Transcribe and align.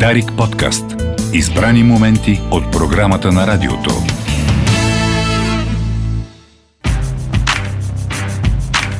Дарик 0.00 0.24
подкаст. 0.36 0.84
Избрани 1.32 1.82
моменти 1.82 2.40
от 2.50 2.72
програмата 2.72 3.32
на 3.32 3.46
радиото. 3.46 3.90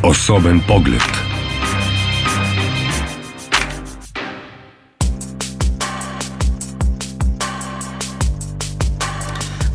Особен 0.05 0.63
поглед. 0.69 1.03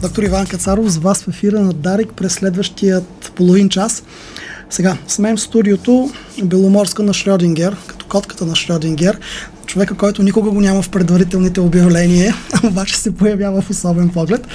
Доктор 0.01 0.23
Иван 0.23 0.47
Кацаров 0.47 0.89
с 0.89 0.97
вас 0.97 1.23
в 1.23 1.27
ефира 1.27 1.59
на 1.59 1.73
Дарик 1.73 2.13
през 2.13 2.33
следващият 2.33 3.31
половин 3.35 3.69
час. 3.69 4.03
Сега, 4.69 4.97
с 5.07 5.17
в 5.17 5.37
студиото 5.37 6.11
Беломорска 6.43 7.03
на 7.03 7.13
Шрёдингер, 7.13 7.75
като 7.87 8.05
котката 8.05 8.45
на 8.45 8.55
Шрёдингер, 8.55 9.19
човека, 9.69 9.95
който 9.95 10.23
никога 10.23 10.51
го 10.51 10.61
няма 10.61 10.81
в 10.81 10.89
предварителните 10.89 11.59
обявления, 11.59 12.35
обаче 12.63 12.97
се 12.97 13.15
появява 13.15 13.61
в 13.61 13.69
особен 13.69 14.09
поглед. 14.09 14.47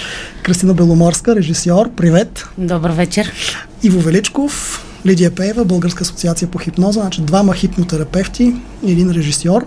Кристина 0.42 0.74
Беломорска, 0.74 1.36
режисьор, 1.36 1.90
привет! 1.90 2.48
Добър 2.58 2.90
вечер! 2.90 3.32
Иво 3.82 4.00
Величков, 4.00 4.84
Лидия 5.06 5.30
Пеева, 5.30 5.64
Българска 5.64 6.02
асоциация 6.02 6.48
по 6.48 6.58
хипноза, 6.58 7.00
значи 7.00 7.22
двама 7.22 7.54
хипнотерапевти 7.54 8.54
и 8.86 8.92
един 8.92 9.10
режисьор. 9.10 9.66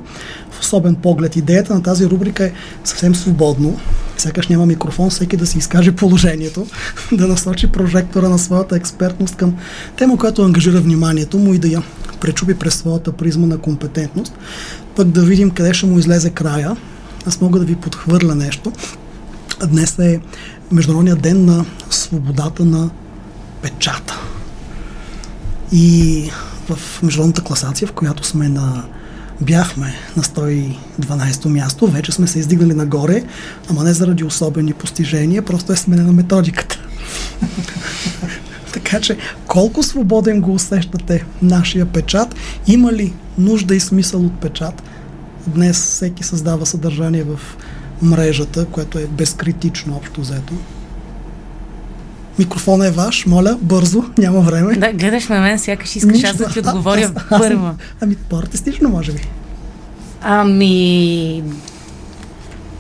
В 0.52 0.60
особен 0.60 0.96
поглед. 0.96 1.36
Идеята 1.36 1.74
на 1.74 1.84
тази 1.84 2.06
рубрика 2.06 2.46
е 2.46 2.52
съвсем 2.84 3.16
свободно. 3.16 3.80
Сякаш 4.18 4.48
няма 4.48 4.66
микрофон, 4.66 5.10
всеки 5.10 5.38
да 5.38 5.46
си 5.46 5.58
изкаже 5.58 5.92
положението, 5.92 6.68
да 7.12 7.28
насочи 7.28 7.68
прожектора 7.68 8.30
на 8.30 8.40
своята 8.40 8.76
експертност 8.76 9.36
към 9.36 9.56
тема, 9.98 10.18
която 10.18 10.44
ангажира 10.44 10.82
вниманието 10.82 11.38
му 11.38 11.54
и 11.54 11.58
да 11.58 11.68
я 11.68 11.84
пречупи 12.22 12.54
през 12.54 12.76
своята 12.76 13.12
призма 13.12 13.48
на 13.48 13.58
компетентност. 13.58 14.34
Пък 14.98 15.08
да 15.08 15.22
видим 15.22 15.52
къде 15.52 15.74
ще 15.74 15.86
му 15.86 16.00
излезе 16.00 16.30
края. 16.30 16.78
Аз 17.26 17.42
мога 17.42 17.60
да 17.60 17.66
ви 17.66 17.76
подхвърля 17.76 18.36
нещо. 18.36 18.72
Днес 19.68 20.00
е 20.00 20.20
Международният 20.72 21.22
ден 21.22 21.46
на 21.46 21.66
свободата 21.90 22.66
на 22.66 22.90
печата. 23.62 24.20
И 25.72 26.30
в 26.70 27.04
международната 27.04 27.42
класация, 27.42 27.88
в 27.88 27.92
която 27.94 28.24
сме 28.24 28.50
на 28.50 28.84
бяхме 29.42 29.96
на 30.18 30.24
112 30.24 31.46
място, 31.46 31.88
вече 31.88 32.12
сме 32.12 32.28
се 32.28 32.40
издигнали 32.40 32.74
нагоре, 32.74 33.24
ама 33.70 33.84
не 33.84 33.94
заради 33.94 34.24
особени 34.24 34.74
постижения, 34.74 35.42
просто 35.42 35.74
е 35.74 35.76
сменена 35.76 36.14
методиката. 36.14 36.80
така 38.74 39.00
че, 39.00 39.18
колко 39.48 39.84
свободен 39.84 40.42
го 40.42 40.54
усещате 40.54 41.26
нашия 41.42 41.86
печат? 41.86 42.36
Има 42.68 42.94
ли 42.94 43.14
нужда 43.38 43.76
и 43.76 43.80
смисъл 43.80 44.26
от 44.26 44.40
печат? 44.40 44.84
Днес 45.48 45.78
всеки 45.78 46.24
създава 46.24 46.66
съдържание 46.66 47.24
в 47.24 47.40
мрежата, 48.02 48.66
което 48.66 49.00
е 49.00 49.06
безкритично 49.08 49.96
общо 49.96 50.22
взето. 50.22 50.54
Микрофона 52.40 52.88
е 52.88 52.92
ваш, 52.92 53.26
моля, 53.26 53.58
бързо, 53.62 54.04
няма 54.18 54.40
време. 54.40 54.76
Да, 54.76 54.94
гледаш 54.94 55.30
ме 55.30 55.40
мен, 55.40 55.60
сякаш 55.60 55.96
искаш 55.96 56.14
Нищо. 56.14 56.30
аз 56.30 56.38
да 56.38 56.50
ти 56.50 56.60
отговоря 56.60 57.12
първо. 57.30 57.76
Ами, 58.02 58.16
по-артистично, 58.16 58.90
може 58.90 59.12
би. 59.12 59.28
Ами, 60.22 61.44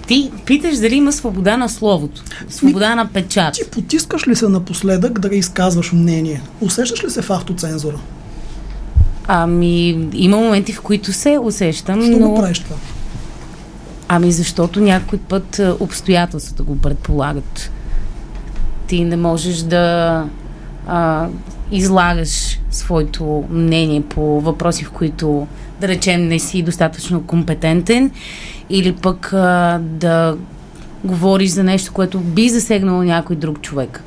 ти 0.07 0.31
питаш 0.45 0.77
дали 0.77 0.95
има 0.95 1.11
свобода 1.11 1.57
на 1.57 1.69
словото, 1.69 2.23
свобода 2.49 2.89
Ми, 2.89 2.95
на 2.95 3.07
печат. 3.07 3.53
Ти 3.53 3.61
потискаш 3.71 4.27
ли 4.27 4.35
се 4.35 4.47
напоследък 4.47 5.19
да 5.19 5.35
изказваш 5.35 5.91
мнение? 5.91 6.41
Усещаш 6.61 7.03
ли 7.03 7.09
се 7.09 7.21
в 7.21 7.29
автоцензура? 7.29 7.99
Ами, 9.28 10.08
има 10.14 10.38
моменти, 10.38 10.73
в 10.73 10.81
които 10.81 11.14
се 11.14 11.39
усещам, 11.42 12.02
Що 12.02 12.20
но... 12.20 12.30
го 12.30 12.36
правиш 12.36 12.59
това? 12.59 12.75
Ами, 14.08 14.31
защото 14.31 14.80
някой 14.81 15.19
път 15.19 15.59
е, 15.59 15.72
обстоятелствата 15.80 16.64
го 16.64 16.78
предполагат 16.78 17.72
ти 18.88 19.03
не 19.03 19.17
можеш 19.17 19.58
да 19.58 20.25
а, 20.88 21.28
излагаш 21.72 22.59
своето 22.72 23.44
мнение 23.50 24.01
по 24.01 24.41
въпроси, 24.41 24.84
в 24.84 24.91
които, 24.91 25.47
да 25.81 25.88
речем, 25.88 26.28
не 26.28 26.40
си 26.40 26.62
достатъчно 26.62 27.24
компетентен 27.24 28.12
или 28.69 28.94
пък 28.94 29.34
а, 29.34 29.80
да 29.81 30.38
говориш 31.03 31.50
за 31.50 31.63
нещо, 31.63 31.94
което 31.94 32.19
би 32.19 32.50
засегнало 32.50 33.03
някой 33.03 33.35
друг 33.35 33.62
човек. 33.62 34.03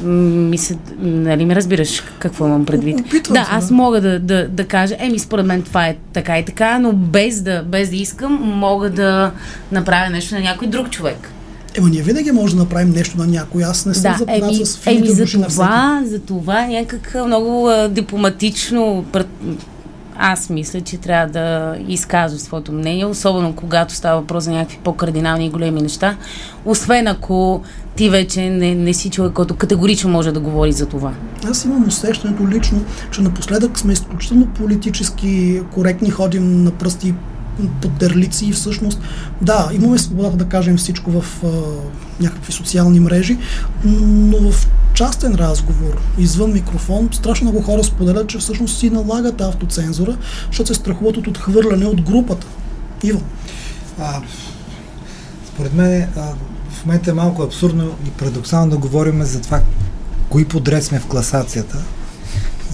Мисля, 0.00 0.76
нали 0.98 1.44
ме 1.44 1.56
разбираш 1.56 2.02
какво 2.18 2.46
имам 2.46 2.66
предвид? 2.66 3.00
Опитвам 3.00 3.34
да, 3.34 3.44
се, 3.44 3.50
аз 3.50 3.68
да. 3.68 3.74
мога 3.74 4.00
да, 4.00 4.18
да, 4.18 4.48
да 4.48 4.64
кажа, 4.64 4.96
еми 4.98 5.18
според 5.18 5.46
мен 5.46 5.62
това 5.62 5.86
е 5.86 5.96
така 6.12 6.38
и 6.38 6.44
така, 6.44 6.78
но 6.78 6.92
без 6.92 7.42
да, 7.42 7.62
без 7.62 7.90
да 7.90 7.96
искам, 7.96 8.32
мога 8.42 8.90
да 8.90 9.32
направя 9.72 10.10
нещо 10.10 10.34
на 10.34 10.40
някой 10.40 10.68
друг 10.68 10.90
човек. 10.90 11.30
Ема 11.78 11.88
ние 11.88 12.02
винаги 12.02 12.32
може 12.32 12.54
да 12.54 12.62
направим 12.62 12.90
нещо 12.90 13.18
на 13.18 13.26
някой. 13.26 13.64
Аз 13.64 13.86
не 13.86 13.94
съм 13.94 14.12
да, 14.12 14.18
запознат 14.18 14.54
еми, 14.54 14.66
с 14.66 14.76
фините 14.76 15.08
еми 15.08 15.26
за 15.26 15.42
това, 15.42 16.02
за 16.06 16.18
това 16.18 16.66
някак 16.66 17.16
много 17.26 17.68
а, 17.68 17.88
дипломатично 17.88 19.04
пред... 19.12 19.26
аз 20.18 20.50
мисля, 20.50 20.80
че 20.80 20.96
трябва 20.96 21.32
да 21.32 21.76
изказва 21.88 22.38
своето 22.38 22.72
мнение, 22.72 23.06
особено 23.06 23.52
когато 23.56 23.94
става 23.94 24.20
въпрос 24.20 24.44
за 24.44 24.52
някакви 24.52 24.78
по-кардинални 24.84 25.46
и 25.46 25.50
големи 25.50 25.82
неща, 25.82 26.16
освен 26.64 27.06
ако 27.06 27.62
ти 27.96 28.10
вече 28.10 28.50
не, 28.50 28.74
не 28.74 28.94
си 28.94 29.10
човек, 29.10 29.32
който 29.32 29.56
категорично 29.56 30.10
може 30.10 30.32
да 30.32 30.40
говори 30.40 30.72
за 30.72 30.86
това. 30.86 31.12
Аз 31.50 31.64
имам 31.64 31.88
усещането 31.88 32.48
лично, 32.48 32.84
че 33.10 33.20
напоследък 33.20 33.78
сме 33.78 33.92
изключително 33.92 34.46
политически 34.46 35.60
коректни, 35.74 36.10
ходим 36.10 36.64
на 36.64 36.70
пръсти 36.70 37.14
под 37.82 37.94
дърлици 37.94 38.46
и 38.46 38.52
всъщност, 38.52 39.00
да, 39.42 39.68
имаме 39.72 39.98
свобода 39.98 40.30
да 40.30 40.44
кажем 40.44 40.76
всичко 40.76 41.10
в 41.10 41.24
а, 41.44 41.48
някакви 42.20 42.52
социални 42.52 43.00
мрежи, 43.00 43.38
но 43.84 44.50
в 44.50 44.68
частен 44.94 45.34
разговор, 45.34 46.00
извън 46.18 46.52
микрофон, 46.52 47.08
страшно 47.12 47.50
много 47.50 47.62
хора 47.66 47.84
споделят, 47.84 48.28
че 48.28 48.38
всъщност 48.38 48.78
си 48.78 48.90
налагат 48.90 49.40
автоцензура, 49.40 50.16
защото 50.46 50.66
се 50.66 50.80
страхуват 50.80 51.16
от 51.16 51.26
отхвърляне 51.26 51.86
от 51.86 52.02
групата. 52.02 52.46
Иво. 53.02 53.20
А, 54.00 54.20
според 55.46 55.74
мен 55.74 56.08
а, 56.16 56.22
в 56.70 56.86
момента 56.86 57.10
е 57.10 57.14
малко 57.14 57.42
абсурдно 57.42 57.90
и 58.06 58.10
парадоксално 58.10 58.70
да 58.70 58.76
говорим 58.76 59.22
за 59.22 59.40
това, 59.40 59.60
кои 60.28 60.44
подред 60.44 60.84
сме 60.84 61.00
в 61.00 61.06
класацията, 61.06 61.78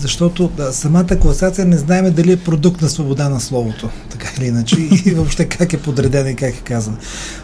защото 0.03 0.51
да, 0.57 0.73
самата 0.73 1.19
класация 1.21 1.65
не 1.65 1.77
знаем 1.77 2.13
дали 2.15 2.33
е 2.33 2.37
продукт 2.37 2.83
на 2.83 2.89
свобода 2.89 3.29
на 3.29 3.41
словото, 3.41 3.89
така 4.11 4.29
или 4.39 4.47
иначе, 4.47 4.77
и 4.81 5.11
въобще 5.17 5.45
как 5.45 5.73
е 5.73 5.83
подредена 5.83 6.31
и 6.31 6.35
как 6.35 6.55
е 6.55 6.61
казана. 6.61 6.97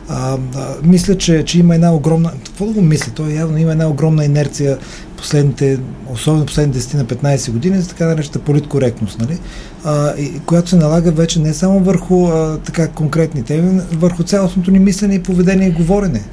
А, 0.09 0.39
а, 0.55 0.75
мисля, 0.83 1.19
че, 1.19 1.45
че 1.45 1.59
има 1.59 1.75
една 1.75 1.95
огромна... 1.95 2.33
Какво 2.45 2.67
да 2.67 2.73
го 2.73 2.83
мисля? 2.83 3.13
То 3.15 3.29
явно 3.29 3.59
има 3.59 3.73
една 3.73 3.89
огромна 3.89 4.25
инерция 4.25 4.79
последните, 5.17 5.79
особено 6.13 6.47
последните 6.47 6.81
10 6.81 6.95
на 6.95 7.05
15 7.05 7.51
години 7.51 7.81
за 7.81 7.89
така 7.89 8.07
наречената 8.07 8.39
политкоректност, 8.39 9.19
нали? 9.19 9.39
А, 9.85 10.17
и, 10.17 10.41
която 10.47 10.71
се 10.71 10.77
налага 10.77 11.11
вече 11.11 11.41
не 11.41 11.55
само 11.55 11.81
върху 11.81 12.27
а, 12.27 12.59
така 12.59 12.89
конкретни 12.89 13.43
теми, 13.43 13.81
върху 13.93 14.23
цялостното 14.23 14.71
ни 14.71 14.79
мислене 14.79 15.15
и 15.15 15.23
поведение 15.23 15.69
и 15.69 15.73
говорене. 15.73 16.25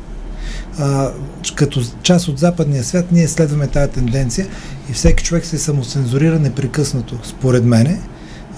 А, 0.79 1.11
като 1.55 1.81
част 2.03 2.27
от 2.27 2.39
западния 2.39 2.83
свят 2.83 3.05
ние 3.11 3.27
следваме 3.27 3.67
тази 3.67 3.91
тенденция 3.91 4.47
и 4.89 4.93
всеки 4.93 5.23
човек 5.23 5.45
се 5.45 5.57
самоцензурира 5.57 6.39
непрекъснато, 6.39 7.19
според 7.23 7.63
мене, 7.63 8.01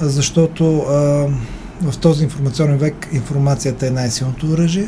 защото 0.01 0.77
а, 0.79 0.93
в 1.81 1.97
този 2.01 2.23
информационен 2.23 2.77
век 2.77 3.07
информацията 3.11 3.87
е 3.87 3.91
най-силното 3.91 4.47
оръжие. 4.47 4.87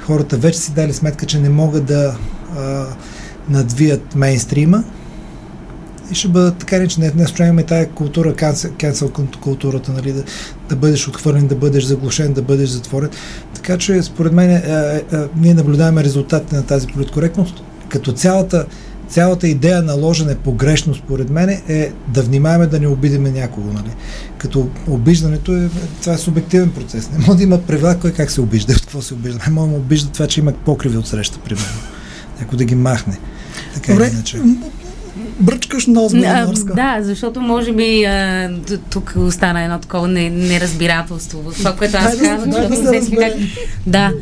Хората 0.00 0.36
вече 0.36 0.58
си 0.58 0.72
дали 0.72 0.92
сметка, 0.92 1.26
че 1.26 1.38
не 1.38 1.48
могат 1.48 1.84
да 1.84 2.16
а, 2.56 2.86
надвият 3.48 4.14
мейнстрима 4.14 4.84
и 6.10 6.14
ще 6.14 6.28
бъдат 6.28 6.58
така 6.58 6.78
не, 6.78 6.88
че 6.88 7.00
не, 7.00 7.12
не 7.16 7.46
имаме 7.46 7.62
тая 7.62 7.88
култура, 7.88 8.34
cancel 8.34 9.36
културата, 9.40 9.92
нали, 9.92 10.12
да, 10.12 10.24
да 10.68 10.76
бъдеш 10.76 11.08
отхвърлен, 11.08 11.46
да 11.46 11.54
бъдеш 11.54 11.84
заглушен, 11.84 12.32
да 12.32 12.42
бъдеш 12.42 12.68
затворен. 12.68 13.10
Така 13.54 13.78
че, 13.78 14.02
според 14.02 14.32
мен, 14.32 14.50
е, 14.50 14.54
е, 14.54 15.16
е, 15.16 15.20
ние 15.36 15.54
наблюдаваме 15.54 16.04
резултатите 16.04 16.56
на 16.56 16.62
тази 16.62 16.86
политкоректност, 16.86 17.62
като 17.88 18.12
цялата, 18.12 18.66
цялата 19.08 19.48
идея 19.48 19.82
наложена 19.82 20.32
е 20.32 20.34
погрешно, 20.34 20.94
според 20.94 21.30
мен, 21.30 21.48
е 21.68 21.92
да 22.08 22.22
внимаваме 22.22 22.66
да 22.66 22.80
не 22.80 22.86
обидиме 22.86 23.30
някого. 23.30 23.72
Нали? 23.72 23.90
Като 24.38 24.68
обиждането 24.88 25.56
е, 25.56 25.68
това 26.00 26.12
е 26.12 26.18
субективен 26.18 26.70
процес. 26.70 27.10
Не 27.10 27.18
може 27.18 27.36
да 27.38 27.42
има 27.42 27.58
правила 27.58 27.96
кой 28.00 28.12
как 28.12 28.30
се 28.30 28.40
обижда, 28.40 28.72
от 28.72 28.80
какво 28.80 29.02
се 29.02 29.14
обижда. 29.14 29.40
Не 29.46 29.52
може 29.52 29.70
да 29.70 29.76
обижда 29.76 30.10
това, 30.10 30.26
че 30.26 30.40
има 30.40 30.52
покриви 30.52 30.96
от 30.96 31.06
среща, 31.06 31.38
примерно. 31.44 31.80
Някой 32.40 32.58
да 32.58 32.64
ги 32.64 32.74
махне. 32.74 33.18
Така 33.74 33.92
Добре, 33.92 34.10
иначе. 34.12 34.40
Бръчкаш 35.40 35.86
нос, 35.86 36.12
Беломорска. 36.12 36.74
Да, 36.74 36.96
защото 37.00 37.40
може 37.40 37.72
би 37.72 38.04
а, 38.04 38.50
тук 38.90 39.14
остана 39.16 39.62
едно 39.62 39.78
такова 39.78 40.08
не, 40.08 40.30
неразбирателство 40.30 41.52
това, 41.56 41.76
което 41.76 41.96
аз 41.96 42.18
казвам, 42.18 42.50
дай 42.50 42.68
да 42.68 42.76
защото 42.76 43.04
се 43.04 43.16
как... 43.16 43.32
Да. 43.86 44.12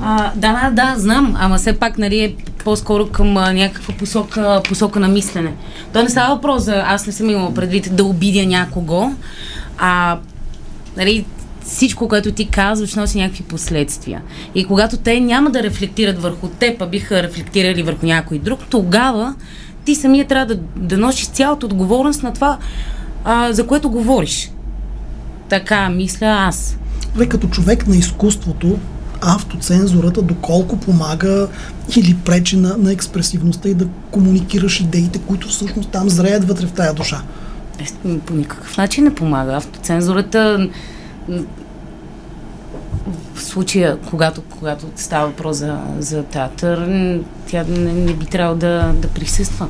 А, 0.00 0.32
да, 0.34 0.52
да, 0.52 0.70
да, 0.70 1.00
знам, 1.00 1.36
ама 1.38 1.56
все 1.56 1.72
пак 1.72 1.98
нали, 1.98 2.24
е 2.24 2.34
по-скоро 2.64 3.06
към 3.06 3.36
а, 3.36 3.52
някаква 3.52 3.94
посока, 3.94 4.60
посока 4.68 5.00
на 5.00 5.08
мислене. 5.08 5.54
То 5.92 6.02
не 6.02 6.08
става 6.08 6.34
въпрос 6.34 6.62
за, 6.62 6.82
аз 6.86 7.06
не 7.06 7.12
съм 7.12 7.30
имала 7.30 7.54
предвид 7.54 7.96
да 7.96 8.04
обидя 8.04 8.46
някого, 8.46 9.12
а 9.78 10.18
нали, 10.96 11.24
всичко, 11.64 12.08
което 12.08 12.32
ти 12.32 12.48
казваш, 12.48 12.94
носи 12.94 13.18
някакви 13.18 13.42
последствия. 13.42 14.22
И 14.54 14.64
когато 14.64 14.96
те 14.96 15.20
няма 15.20 15.50
да 15.50 15.62
рефлектират 15.62 16.22
върху 16.22 16.48
теб, 16.48 16.82
а 16.82 16.86
биха 16.86 17.22
рефлектирали 17.22 17.82
върху 17.82 18.06
някой 18.06 18.38
друг, 18.38 18.60
тогава 18.70 19.34
ти 19.84 19.94
самия 19.94 20.26
трябва 20.26 20.54
да, 20.54 20.60
да 20.76 20.98
носиш 20.98 21.26
цялата 21.26 21.66
отговорност 21.66 22.22
на 22.22 22.32
това, 22.32 22.58
а, 23.24 23.52
за 23.52 23.66
което 23.66 23.90
говориш. 23.90 24.50
Така 25.48 25.88
мисля 25.88 26.26
аз. 26.26 26.76
Добре, 27.12 27.28
като 27.28 27.48
човек 27.48 27.86
на 27.86 27.96
изкуството, 27.96 28.78
автоцензурата 29.20 30.22
доколко 30.22 30.76
помага 30.76 31.48
или 31.96 32.16
пречи 32.24 32.56
на, 32.56 32.76
на 32.76 32.92
експресивността 32.92 33.68
и 33.68 33.74
да 33.74 33.86
комуникираш 34.10 34.80
идеите, 34.80 35.18
които 35.18 35.48
всъщност 35.48 35.90
там 35.90 36.08
зреят 36.08 36.48
вътре 36.48 36.66
в 36.66 36.72
тая 36.72 36.94
душа? 36.94 37.22
Е, 37.78 38.18
по 38.18 38.34
никакъв 38.34 38.76
начин 38.76 39.04
не 39.04 39.14
помага. 39.14 39.56
Автоцензурата 39.56 40.68
в 43.34 43.42
случая, 43.42 43.98
когато, 44.10 44.42
когато 44.42 44.86
става 44.96 45.26
въпрос 45.26 45.56
за, 45.56 45.78
за 45.98 46.22
театър, 46.22 46.78
тя 47.46 47.64
не, 47.68 47.92
не 47.92 48.12
би 48.12 48.26
трябвало 48.26 48.58
да, 48.58 48.92
да 48.94 49.08
присъства. 49.08 49.68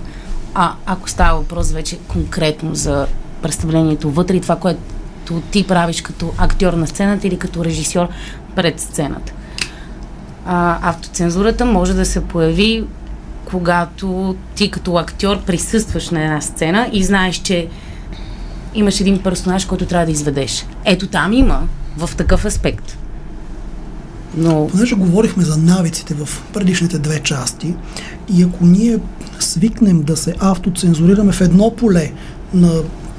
А 0.55 0.73
ако 0.87 1.11
става 1.11 1.39
въпрос 1.39 1.73
вече 1.73 1.99
конкретно 1.99 2.75
за 2.75 3.07
представлението 3.43 4.11
вътре 4.11 4.37
и 4.37 4.41
това, 4.41 4.57
което 4.57 5.41
ти 5.51 5.67
правиш 5.67 6.03
като 6.03 6.33
актьор 6.39 6.73
на 6.73 6.87
сцената 6.87 7.27
или 7.27 7.39
като 7.39 7.65
режисьор 7.65 8.09
пред 8.55 8.81
сцената. 8.81 9.33
А, 10.47 10.79
автоцензурата 10.91 11.65
може 11.65 11.95
да 11.95 12.05
се 12.05 12.25
появи 12.25 12.85
когато 13.45 14.37
ти 14.55 14.71
като 14.71 14.97
актьор 14.97 15.43
присъстваш 15.43 16.11
на 16.11 16.25
една 16.25 16.41
сцена 16.41 16.89
и 16.93 17.05
знаеш, 17.05 17.37
че 17.37 17.69
имаш 18.75 19.01
един 19.01 19.23
персонаж, 19.23 19.65
който 19.65 19.87
трябва 19.87 20.07
да 20.07 20.13
изведеш. 20.13 20.67
Ето 20.85 21.07
там 21.07 21.33
има 21.33 21.63
в 21.97 22.11
такъв 22.17 22.45
аспект. 22.45 22.99
Но... 24.37 24.69
Понеже 24.69 24.95
говорихме 24.95 25.45
за 25.45 25.57
навиците 25.57 26.15
в 26.15 26.29
предишните 26.53 26.99
две 26.99 27.21
части 27.21 27.75
и 28.35 28.43
ако 28.43 28.67
ние 28.67 28.99
свикнем 29.41 30.03
да 30.03 30.17
се 30.17 30.35
автоцензурираме 30.39 31.33
в 31.33 31.41
едно 31.41 31.71
поле 31.77 32.13
на 32.55 32.71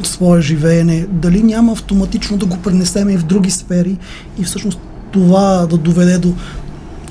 свое 0.03 0.41
живеене, 0.41 1.07
дали 1.09 1.43
няма 1.43 1.71
автоматично 1.71 2.37
да 2.37 2.45
го 2.45 2.57
пренесеме 2.57 3.13
и 3.13 3.17
в 3.17 3.25
други 3.25 3.51
сфери 3.51 3.97
и 4.37 4.43
всъщност 4.43 4.79
това 5.11 5.65
да 5.65 5.77
доведе 5.77 6.17
до 6.17 6.33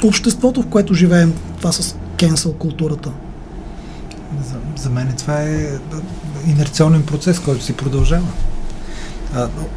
обществото, 0.05 0.63
в 0.63 0.67
което 0.67 0.95
живеем, 0.95 1.33
това 1.59 1.73
с 1.73 1.97
кенсъл 2.17 2.53
културата? 2.53 3.11
За, 4.49 4.83
за 4.83 4.91
мен 4.91 5.15
това 5.19 5.43
е 5.43 5.69
инерционен 6.47 7.03
процес, 7.03 7.39
който 7.39 7.65
си 7.65 7.73
продължава. 7.73 8.27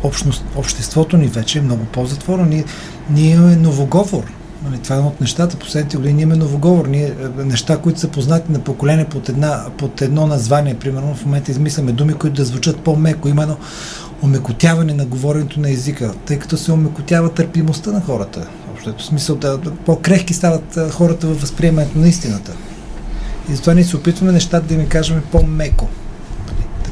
Общност, 0.04 0.44
обществото 0.56 1.18
ни 1.18 1.28
вече 1.28 1.60
е 1.60 1.62
много 1.62 1.86
по-затворено. 1.86 2.50
Ние, 2.50 2.66
ние 3.10 3.32
имаме 3.32 3.56
новоговор. 3.56 4.24
Нали, 4.64 4.78
това 4.78 4.96
е 4.96 4.98
едно 4.98 5.10
от 5.10 5.22
нещата. 5.22 5.58
Последните 5.58 5.98
години 5.98 6.22
имаме 6.22 6.44
новоговор. 6.44 6.88
Ние, 6.88 7.06
е, 7.40 7.44
неща, 7.44 7.78
които 7.78 8.00
са 8.00 8.08
познати 8.08 8.52
на 8.52 8.60
поколение 8.60 9.06
под, 9.06 9.30
една, 9.30 9.66
под 9.78 10.02
едно 10.02 10.28
название. 10.28 10.74
Примерно 10.74 11.16
в 11.16 11.26
момента 11.26 11.52
измисляме 11.52 11.92
думи, 11.92 12.14
които 12.14 12.36
да 12.36 12.46
звучат 12.46 12.80
по-меко. 12.80 13.28
Има 13.28 13.42
едно 13.44 13.58
омекотяване 14.24 14.94
на 14.94 15.06
говоренето 15.06 15.60
на 15.60 15.70
езика, 15.70 16.14
тъй 16.26 16.40
като 16.40 16.58
се 16.58 16.72
омекотява 16.72 17.30
търпимостта 17.34 17.92
на 17.92 18.02
хората. 18.02 18.48
В 18.98 19.04
смисъл 19.04 19.36
да, 19.36 19.60
по-крехки 19.86 20.34
стават 20.34 20.80
хората 20.92 21.28
във 21.28 21.42
възприемането 21.42 22.00
на 22.00 22.08
истината. 22.08 22.54
И 23.50 23.56
затова 23.56 23.74
ние 23.74 23.84
се 23.84 23.98
опитваме 23.98 24.32
нещата 24.32 24.68
да 24.68 24.74
им 24.74 24.90
кажем 24.90 25.22
по-меко. 25.32 25.88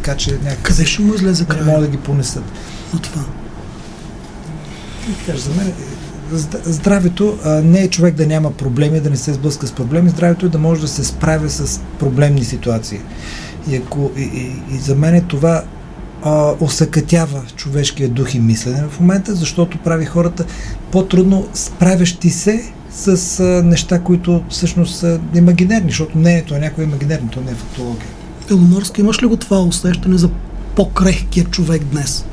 Така 0.05 0.17
че 0.17 0.37
някак... 0.43 0.61
Къде 0.61 0.85
ще 0.85 1.01
му 1.01 1.13
излезе 1.13 1.45
край? 1.45 1.59
Не 1.59 1.65
могат 1.65 1.81
да 1.81 1.87
ги 1.87 1.97
понесат. 1.97 2.43
От 2.95 3.01
това. 3.01 3.21
И, 5.09 5.37
за 5.37 5.49
мен 5.49 5.73
здравето 6.65 7.37
а, 7.43 7.49
не 7.49 7.81
е 7.81 7.89
човек 7.89 8.15
да 8.15 8.27
няма 8.27 8.51
проблеми, 8.51 8.99
да 8.99 9.09
не 9.09 9.15
се 9.15 9.33
сблъска 9.33 9.67
с 9.67 9.71
проблеми. 9.71 10.09
Здравето 10.09 10.45
е 10.45 10.49
да 10.49 10.57
може 10.57 10.81
да 10.81 10.87
се 10.87 11.03
справя 11.03 11.49
с 11.49 11.79
проблемни 11.99 12.43
ситуации. 12.43 12.99
И, 13.69 13.75
ако, 13.75 14.11
и, 14.17 14.21
и, 14.21 14.75
и 14.75 14.77
за 14.77 14.95
мен 14.95 15.15
е 15.15 15.21
това 15.21 15.63
а, 16.23 16.53
осъкътява 16.59 17.41
човешкия 17.55 18.09
дух 18.09 18.35
и 18.35 18.39
мислене 18.39 18.83
в 18.89 18.99
момента, 18.99 19.35
защото 19.35 19.77
прави 19.77 20.05
хората 20.05 20.45
по-трудно 20.91 21.47
справящи 21.53 22.29
се 22.29 22.71
с 22.91 23.39
а, 23.39 23.43
неща, 23.43 23.99
които 23.99 24.43
всъщност 24.49 24.95
са 24.95 25.19
имагинерни, 25.35 25.89
защото 25.89 26.17
мнението 26.17 26.55
е 26.55 26.59
някой 26.59 26.83
имагинерно, 26.83 27.29
то 27.29 27.41
не 27.41 27.51
е 27.51 27.55
фактология. 27.55 28.07
Беломорски, 28.47 29.01
имаш 29.01 29.23
ли 29.23 29.25
го 29.25 29.37
това 29.37 29.59
усещане 29.59 30.17
за 30.17 30.29
по-крехкия 30.75 31.45
човек 31.45 31.83
днес? 31.83 32.25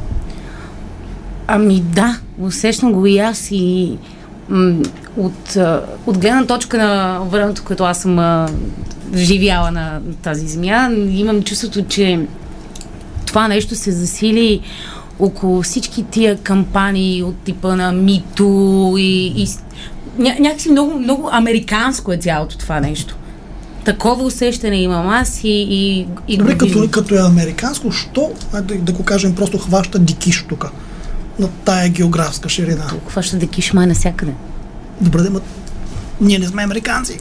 Ами 1.46 1.80
да, 1.80 2.18
усещам 2.38 2.92
го 2.92 3.06
и 3.06 3.18
аз 3.18 3.48
и 3.50 3.96
м- 4.48 4.82
от, 5.16 5.56
от 6.06 6.18
гледна 6.18 6.46
точка 6.46 6.78
на 6.78 7.20
времето, 7.30 7.62
което 7.64 7.84
аз 7.84 7.98
съм 8.02 8.18
а, 8.18 8.48
живяла 9.14 9.70
на 9.70 10.00
тази 10.22 10.46
земя, 10.46 10.90
имам 11.10 11.42
чувството, 11.42 11.84
че 11.84 12.26
това 13.26 13.48
нещо 13.48 13.74
се 13.74 13.92
засили 13.92 14.60
около 15.18 15.62
всички 15.62 16.02
тия 16.02 16.36
кампании 16.36 17.22
от 17.22 17.36
типа 17.36 17.76
на 17.76 17.92
Мито 17.92 18.94
и, 18.98 19.26
и 19.42 19.48
ня, 20.18 20.36
някакси 20.40 20.70
много, 20.70 20.98
много 20.98 21.28
американско 21.32 22.12
е 22.12 22.16
цялото 22.16 22.58
това 22.58 22.80
нещо. 22.80 23.16
Такова 23.84 24.24
усещане 24.24 24.82
имам 24.82 25.08
аз 25.08 25.44
и, 25.44 25.48
и, 25.48 26.06
и 26.28 26.36
Добре, 26.36 26.58
като, 26.58 26.88
като 26.90 27.14
е 27.14 27.18
американско, 27.18 27.92
що, 27.92 28.30
да, 28.52 28.74
да 28.74 28.92
го 28.92 29.02
кажем, 29.02 29.34
просто 29.34 29.58
хваща 29.58 29.98
дикиш 29.98 30.44
тук, 30.48 30.66
на 31.38 31.48
тая 31.64 31.88
географска 31.88 32.48
ширина? 32.48 32.84
Хваща 33.08 33.36
дикиш 33.36 33.72
май 33.72 33.86
навсякъде. 33.86 34.32
Добре, 35.00 35.22
да, 35.22 35.40
ние 36.20 36.38
не 36.38 36.46
сме 36.46 36.62
американци. 36.62 37.18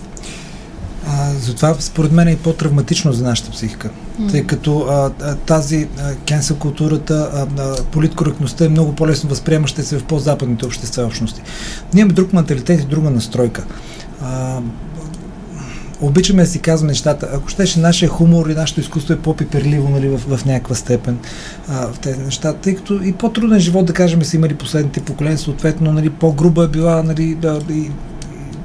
А, 1.08 1.34
затова 1.34 1.76
според 1.80 2.12
мен 2.12 2.28
е 2.28 2.32
и 2.32 2.38
по-травматично 2.38 3.14
за 3.14 3.24
нашата 3.24 3.52
психика. 3.52 3.90
Mm. 4.20 4.32
Тъй 4.32 4.44
като 4.44 4.80
а, 4.80 5.36
тази 5.36 5.88
кенсел 6.26 6.56
културата, 6.56 7.30
а, 7.34 7.62
а, 7.62 7.84
политкоректността 7.84 8.66
е 8.66 8.70
много 8.70 8.96
по-лесно 8.96 9.30
възприемаща 9.30 9.84
се 9.84 9.98
в 10.00 10.04
по-западните 10.04 10.66
общества 10.66 11.02
и 11.02 11.06
общности. 11.06 11.42
Ние 11.94 12.02
имаме 12.02 12.14
друг 12.14 12.34
менталитет 12.34 12.82
и 12.82 12.86
друга 12.86 13.10
настройка. 13.10 13.64
А, 14.22 14.60
обичаме 16.02 16.44
да 16.44 16.50
си 16.50 16.60
казваме 16.60 16.92
нещата. 16.92 17.30
Ако 17.34 17.50
щеше 17.50 17.80
нашия 17.80 18.10
хумор 18.10 18.50
и 18.50 18.54
нашето 18.54 18.80
изкуство 18.80 19.14
е 19.14 19.20
по-пиперливо 19.20 19.90
нали, 19.90 20.08
в, 20.08 20.38
в 20.38 20.46
някаква 20.46 20.76
степен 20.76 21.20
а, 21.70 21.88
в 21.94 22.00
тези 22.00 22.20
неща, 22.20 22.54
тъй 22.54 22.76
като 22.76 23.00
и 23.04 23.14
по-труден 23.14 23.60
живот, 23.60 23.86
да 23.86 23.94
кажем, 23.94 24.24
са 24.24 24.38
имали 24.38 24.56
последните 24.56 25.00
поколения, 25.00 25.38
съответно 25.38 25.94
нали, 25.94 26.10
по-груба 26.10 26.64
е 26.64 26.68
била 26.68 27.04
нали, 27.04 27.36
да, 27.36 27.60
и, 27.70 27.90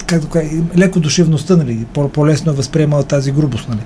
как 0.06 0.20
да 0.20 0.28
кажа, 0.28 0.50
леко 0.76 1.00
душевността, 1.00 1.56
нали, 1.56 1.87
по-лесно 2.12 2.52
е 2.52 2.54
възприемала 2.54 3.02
тази 3.02 3.32
грубост. 3.32 3.68
Нали. 3.68 3.80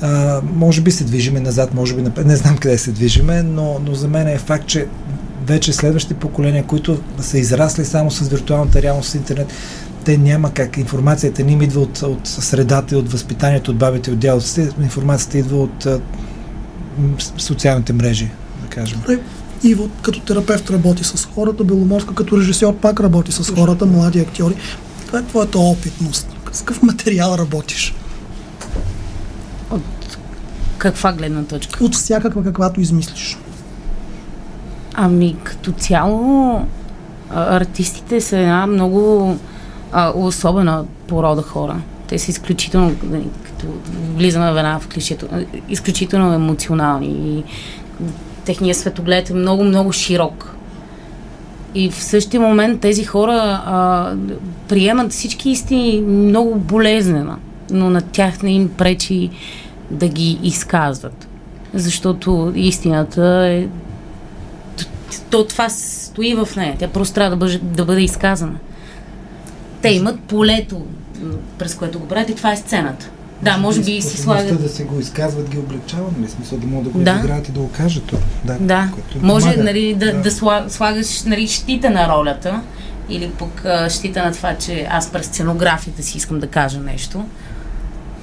А, 0.00 0.40
може 0.54 0.80
би 0.80 0.90
се 0.90 1.04
движиме 1.04 1.40
назад, 1.40 1.74
може 1.74 1.94
би 1.94 2.04
не 2.24 2.36
знам 2.36 2.56
къде 2.58 2.78
се 2.78 2.92
движиме, 2.92 3.42
но, 3.42 3.80
но 3.86 3.94
за 3.94 4.08
мен 4.08 4.28
е 4.28 4.38
факт, 4.38 4.66
че 4.66 4.86
вече 5.46 5.72
следващите 5.72 6.14
поколения, 6.14 6.64
които 6.64 6.98
са 7.20 7.38
израсли 7.38 7.84
само 7.84 8.10
с 8.10 8.28
виртуалната 8.28 8.82
реалност 8.82 9.10
с 9.10 9.14
интернет, 9.14 9.52
те 10.06 10.18
няма 10.18 10.52
как. 10.52 10.76
Информацията 10.76 11.44
не 11.44 11.52
им 11.52 11.62
идва 11.62 11.80
от, 11.80 12.02
от 12.02 12.26
средата, 12.26 12.98
от 12.98 13.12
възпитанието, 13.12 13.70
от 13.70 13.76
бабите, 13.76 14.10
от 14.10 14.18
дядовците. 14.18 14.70
Информацията 14.82 15.38
идва 15.38 15.62
от 15.62 15.86
а, 15.86 16.00
социалните 17.38 17.92
мрежи, 17.92 18.30
да 18.62 18.68
кажем. 18.68 19.00
Иво 19.62 19.88
като 20.02 20.20
терапевт 20.20 20.70
работи 20.70 21.04
с 21.04 21.28
хората, 21.34 21.64
Беломорска 21.64 22.14
като 22.14 22.38
режисьор 22.38 22.76
пак 22.76 23.00
работи 23.00 23.32
с 23.32 23.54
хората, 23.54 23.86
млади 23.86 24.20
актьори. 24.20 24.54
Това 25.06 25.18
е 25.18 25.22
твоята 25.22 25.58
опитност. 25.58 26.28
С 26.52 26.58
какъв 26.58 26.82
материал 26.82 27.36
работиш? 27.38 27.94
От 29.70 30.18
каква 30.78 31.12
гледна 31.12 31.42
точка? 31.42 31.84
От 31.84 31.94
всякаква, 31.94 32.44
каквато 32.44 32.80
измислиш. 32.80 33.38
Ами, 34.94 35.36
като 35.44 35.72
цяло, 35.72 36.60
артистите 37.30 38.20
са 38.20 38.38
една 38.38 38.66
много 38.66 39.36
а, 39.92 40.12
особена 40.16 40.84
порода 41.06 41.42
хора. 41.42 41.76
Те 42.08 42.18
са 42.18 42.30
изключително, 42.30 42.96
нали, 43.02 43.28
като 43.44 43.66
влизаме 44.14 44.52
в 44.52 44.56
една 44.56 44.78
в 44.78 44.88
клишето, 44.88 45.26
изключително 45.68 46.32
емоционални 46.32 47.06
и 47.06 47.44
техният 48.44 48.78
светоглед 48.78 49.30
е 49.30 49.34
много, 49.34 49.64
много 49.64 49.92
широк. 49.92 50.52
И 51.74 51.90
в 51.90 52.02
същия 52.02 52.40
момент 52.40 52.80
тези 52.80 53.04
хора 53.04 53.62
а, 53.66 54.12
приемат 54.68 55.12
всички 55.12 55.50
истини 55.50 56.00
много 56.00 56.54
болезнено, 56.54 57.36
но 57.70 57.90
на 57.90 58.00
тях 58.00 58.42
не 58.42 58.52
им 58.52 58.68
пречи 58.68 59.30
да 59.90 60.08
ги 60.08 60.38
изказват. 60.42 61.28
Защото 61.74 62.52
истината 62.56 63.46
е. 63.48 63.66
То 65.30 65.44
това 65.44 65.68
стои 65.68 66.34
в 66.34 66.48
нея. 66.56 66.76
Тя 66.78 66.88
просто 66.88 67.14
трябва 67.14 67.30
да 67.30 67.36
бъде, 67.36 67.58
да 67.58 67.84
бъде 67.84 68.00
изказана. 68.00 68.54
Те 69.86 69.92
имат 69.92 70.20
полето, 70.20 70.82
през 71.58 71.74
което 71.74 71.98
го 71.98 72.08
правят 72.08 72.30
и 72.30 72.34
това 72.34 72.52
е 72.52 72.56
сцената. 72.56 73.10
Да, 73.42 73.58
може 73.58 73.80
би 73.80 74.02
си 74.02 74.16
слагат... 74.16 74.62
да 74.62 74.68
се 74.68 74.84
го 74.84 75.00
изказват 75.00 75.48
ги 75.48 75.58
облегчават, 75.58 76.18
нали? 76.18 76.30
смисъл 76.30 76.58
да 76.58 76.66
могат 76.66 76.84
да 76.84 76.90
го 76.90 76.98
Да. 76.98 77.10
изиграят 77.12 77.48
и 77.48 77.52
да 77.52 77.60
го 77.60 77.70
кажат. 77.70 78.14
Да, 78.44 78.56
Да, 78.60 78.88
може 79.22 79.44
помага. 79.44 79.64
нали, 79.64 79.94
да, 79.94 80.12
да. 80.12 80.30
сла- 80.30 80.68
слагаш 80.68 81.22
нали, 81.22 81.48
щита 81.48 81.90
на 81.90 82.08
ролята 82.08 82.60
или 83.08 83.30
пък 83.30 83.64
а, 83.64 83.90
щита 83.90 84.22
на 84.24 84.32
това, 84.32 84.54
че 84.54 84.86
аз 84.90 85.10
през 85.10 85.26
сценографията 85.26 86.02
си 86.02 86.18
искам 86.18 86.38
да 86.38 86.46
кажа 86.46 86.80
нещо. 86.80 87.24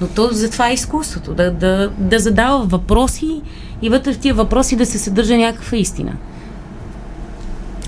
Но 0.00 0.06
то 0.06 0.28
затова 0.32 0.68
е 0.70 0.74
изкуството, 0.74 1.34
да, 1.34 1.50
да, 1.50 1.90
да 1.98 2.18
задава 2.18 2.64
въпроси 2.64 3.40
и 3.82 3.88
вътре 3.88 4.12
в 4.12 4.18
тия 4.18 4.34
въпроси 4.34 4.76
да 4.76 4.86
се 4.86 4.98
съдържа 4.98 5.36
някаква 5.36 5.76
истина. 5.76 6.12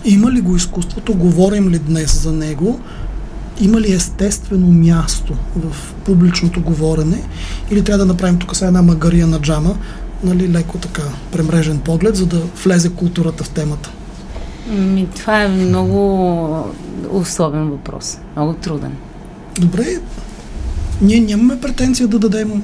Има 0.04 0.30
ли 0.30 0.40
го 0.40 0.56
изкуството? 0.56 1.14
Говорим 1.14 1.68
ли 1.68 1.78
днес 1.78 2.23
за 2.23 2.33
него? 2.33 2.80
Има 3.61 3.81
ли 3.81 3.93
естествено 3.93 4.67
място 4.67 5.35
в 5.57 5.95
публичното 6.05 6.61
говорене? 6.61 7.23
Или 7.71 7.85
трябва 7.85 7.99
да 7.99 8.13
направим 8.13 8.39
тук 8.39 8.57
сега 8.57 8.69
една 8.69 8.83
магария 8.83 9.27
на 9.27 9.41
джама, 9.41 9.77
нали, 10.25 10.53
леко 10.53 10.79
така 10.79 11.03
премрежен 11.33 11.79
поглед, 11.79 12.17
за 12.17 12.27
да 12.27 12.43
влезе 12.65 12.91
културата 12.91 13.45
в 13.45 13.49
темата? 13.49 13.91
Ми, 14.71 15.09
това 15.17 15.43
е 15.43 15.49
много 15.49 16.75
особен 17.11 17.71
въпрос, 17.71 18.19
много 18.37 18.53
труден. 18.53 18.93
Добре, 19.61 19.87
ние 21.03 21.21
нямаме 21.21 21.61
претенция 21.61 22.09
да 22.09 22.19
дадем 22.19 22.63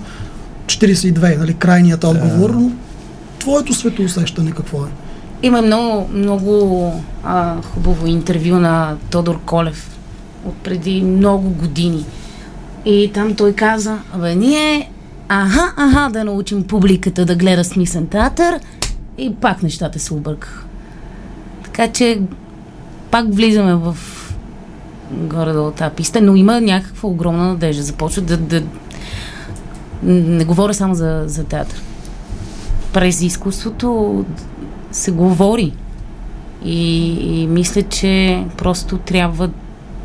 42, 0.67 1.39
нали, 1.39 1.55
крайният 1.55 2.05
отговор, 2.05 2.51
но 2.51 2.71
твоето 3.39 3.75
светоусещане 3.75 4.51
какво 4.51 4.85
е? 4.85 4.89
Има 5.43 5.63
много, 5.63 6.09
много 6.13 6.93
а, 7.25 7.63
хубаво 7.63 8.07
интервю 8.07 8.59
на 8.59 8.97
Тодор 9.11 9.41
Колев 9.47 9.99
от 10.45 10.55
преди 10.55 11.03
много 11.03 11.51
години. 11.51 12.05
И 12.85 13.11
там 13.15 13.35
той 13.35 13.53
каза, 13.53 13.99
абе 14.15 14.35
ние, 14.35 14.91
аха, 15.29 15.73
аха, 15.77 16.11
да 16.13 16.25
научим 16.25 16.67
публиката 16.67 17.25
да 17.25 17.37
гледа 17.37 17.65
смислен 17.65 18.07
театър 18.07 18.61
и 19.19 19.35
пак 19.35 19.63
нещата 19.63 19.99
се 19.99 20.15
объркаха. 20.15 20.65
Така 21.65 21.89
че 21.93 22.21
пак 23.11 23.35
влизаме 23.35 23.75
в 23.75 23.97
горе-долу 25.11 25.71
тази 25.71 25.95
писта, 25.95 26.21
но 26.21 26.37
има 26.37 26.61
някаква 26.61 27.09
огромна 27.09 27.49
надежда. 27.49 27.83
Започва 27.83 28.23
да, 28.23 28.37
да... 28.37 28.63
Не 30.03 30.45
говоря 30.45 30.75
само 30.75 30.95
за, 30.95 31.25
за 31.27 31.45
театър. 31.45 31.83
През 32.93 33.23
изкуството 33.23 34.25
се 34.93 35.11
говори. 35.11 35.73
И, 36.65 37.09
и 37.11 37.47
мисля, 37.47 37.83
че 37.83 38.45
просто 38.59 38.99
трябва 38.99 39.51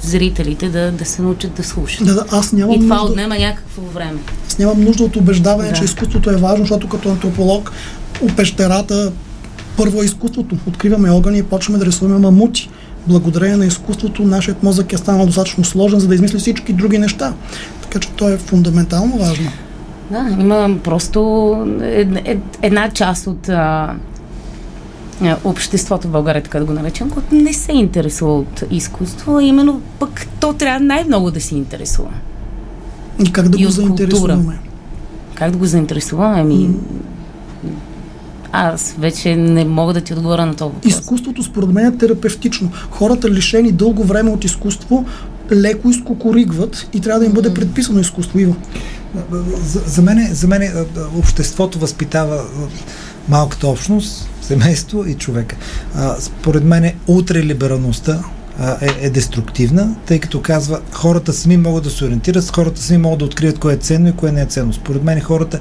зрителите 0.01 0.69
да, 0.69 0.91
да 0.91 1.05
се 1.05 1.21
научат 1.21 1.53
да 1.53 1.63
слушат. 1.63 2.07
Да, 2.07 2.13
да, 2.13 2.25
аз 2.31 2.53
нямам 2.53 2.75
и 2.75 2.79
това 2.79 2.95
нужда, 2.95 3.11
отнема 3.11 3.35
някакво 3.39 3.81
време. 3.81 4.19
аз 4.47 4.57
нямам 4.57 4.83
нужда 4.83 5.03
от 5.03 5.15
убеждаване, 5.15 5.69
Да. 5.69 5.75
че 5.75 5.83
изкуството 5.83 6.29
е 6.29 6.35
важно, 6.35 6.63
защото 6.63 6.89
като 6.89 7.09
антрополог 7.09 7.71
у 8.21 8.27
пещерата 8.27 9.11
първо 9.77 10.01
е 10.01 10.05
изкуството. 10.05 10.57
Откриваме 10.67 11.11
огъни 11.11 11.37
и 11.37 11.43
почваме 11.43 11.79
да 11.79 11.85
рисуваме 11.85 12.19
мамути. 12.19 12.69
Благодарение 13.07 13.57
на 13.57 13.65
изкуството 13.65 14.23
нашият 14.23 14.63
мозък 14.63 14.93
е 14.93 14.97
станал 14.97 15.25
достатъчно 15.25 15.63
сложен, 15.63 15.99
за 15.99 16.07
да 16.07 16.15
измисли 16.15 16.39
всички 16.39 16.73
други 16.73 16.97
неща. 16.97 17.33
Така 17.81 17.99
че 17.99 18.09
то 18.09 18.29
е 18.29 18.37
фундаментално 18.37 19.17
важно. 19.17 19.51
Да, 20.11 20.37
има 20.39 20.69
просто 20.83 21.19
ед, 21.81 22.07
ед, 22.25 22.39
една 22.61 22.89
част 22.89 23.27
от 23.27 23.49
а, 23.49 23.93
обществото 25.43 26.07
в 26.07 26.11
България, 26.11 26.43
така 26.43 26.59
да 26.59 26.65
го 26.65 26.73
наречем, 26.73 27.09
което 27.09 27.35
не 27.35 27.53
се 27.53 27.71
интересува 27.71 28.37
от 28.37 28.63
изкуство, 28.71 29.37
а 29.37 29.43
именно 29.43 29.81
пък 29.99 30.27
то 30.39 30.53
трябва 30.53 30.79
най-много 30.79 31.31
да 31.31 31.41
се 31.41 31.55
интересува. 31.55 32.09
И 33.25 33.31
как 33.31 33.49
да 33.49 33.57
И 33.57 33.65
го 33.65 33.67
култура. 33.67 33.85
заинтересуваме. 33.85 34.59
Как 35.35 35.51
да 35.51 35.57
го 35.57 35.65
заинтересуваме? 35.65 36.39
Ами, 36.39 36.69
аз 38.51 38.95
вече 38.99 39.35
не 39.35 39.65
мога 39.65 39.93
да 39.93 40.01
ти 40.01 40.13
отговоря 40.13 40.45
на 40.45 40.51
въпрос. 40.51 40.73
Изкуството 40.85 41.43
според 41.43 41.69
мен 41.69 41.85
е 41.85 41.97
терапевтично. 41.97 42.71
Хората 42.91 43.31
лишени 43.31 43.71
дълго 43.71 44.03
време 44.03 44.31
от 44.31 44.43
изкуство 44.43 45.05
леко 45.51 45.89
изкукоригват 45.89 46.87
и 46.93 46.99
трябва 46.99 47.19
да 47.19 47.25
им 47.25 47.31
бъде 47.31 47.53
предписано 47.53 47.99
изкуство. 47.99 48.39
Ива. 48.39 48.55
За, 49.63 49.79
за, 49.85 50.01
мен, 50.01 50.33
за 50.33 50.47
мен 50.47 50.85
обществото 51.17 51.79
възпитава 51.79 52.41
малката 53.29 53.67
общност, 53.67 54.29
семейство 54.41 55.05
и 55.05 55.13
човека. 55.13 55.55
А, 55.95 56.15
според 56.19 56.63
мен 56.63 56.93
ултралибералността 57.07 58.11
а, 58.11 58.36
е, 58.81 59.05
е 59.05 59.09
деструктивна, 59.09 59.95
тъй 60.05 60.19
като 60.19 60.41
казва 60.41 60.79
хората 60.91 61.33
сами 61.33 61.57
могат 61.57 61.83
да 61.83 61.89
се 61.89 62.05
ориентират, 62.05 62.51
хората 62.55 62.81
сами 62.81 62.97
могат 62.97 63.19
да 63.19 63.25
открият 63.25 63.59
кое 63.59 63.73
е 63.73 63.77
ценно 63.77 64.09
и 64.09 64.11
кое 64.11 64.31
не 64.31 64.41
е 64.41 64.45
ценно. 64.45 64.73
Според 64.73 65.03
мен 65.03 65.21
хората 65.21 65.59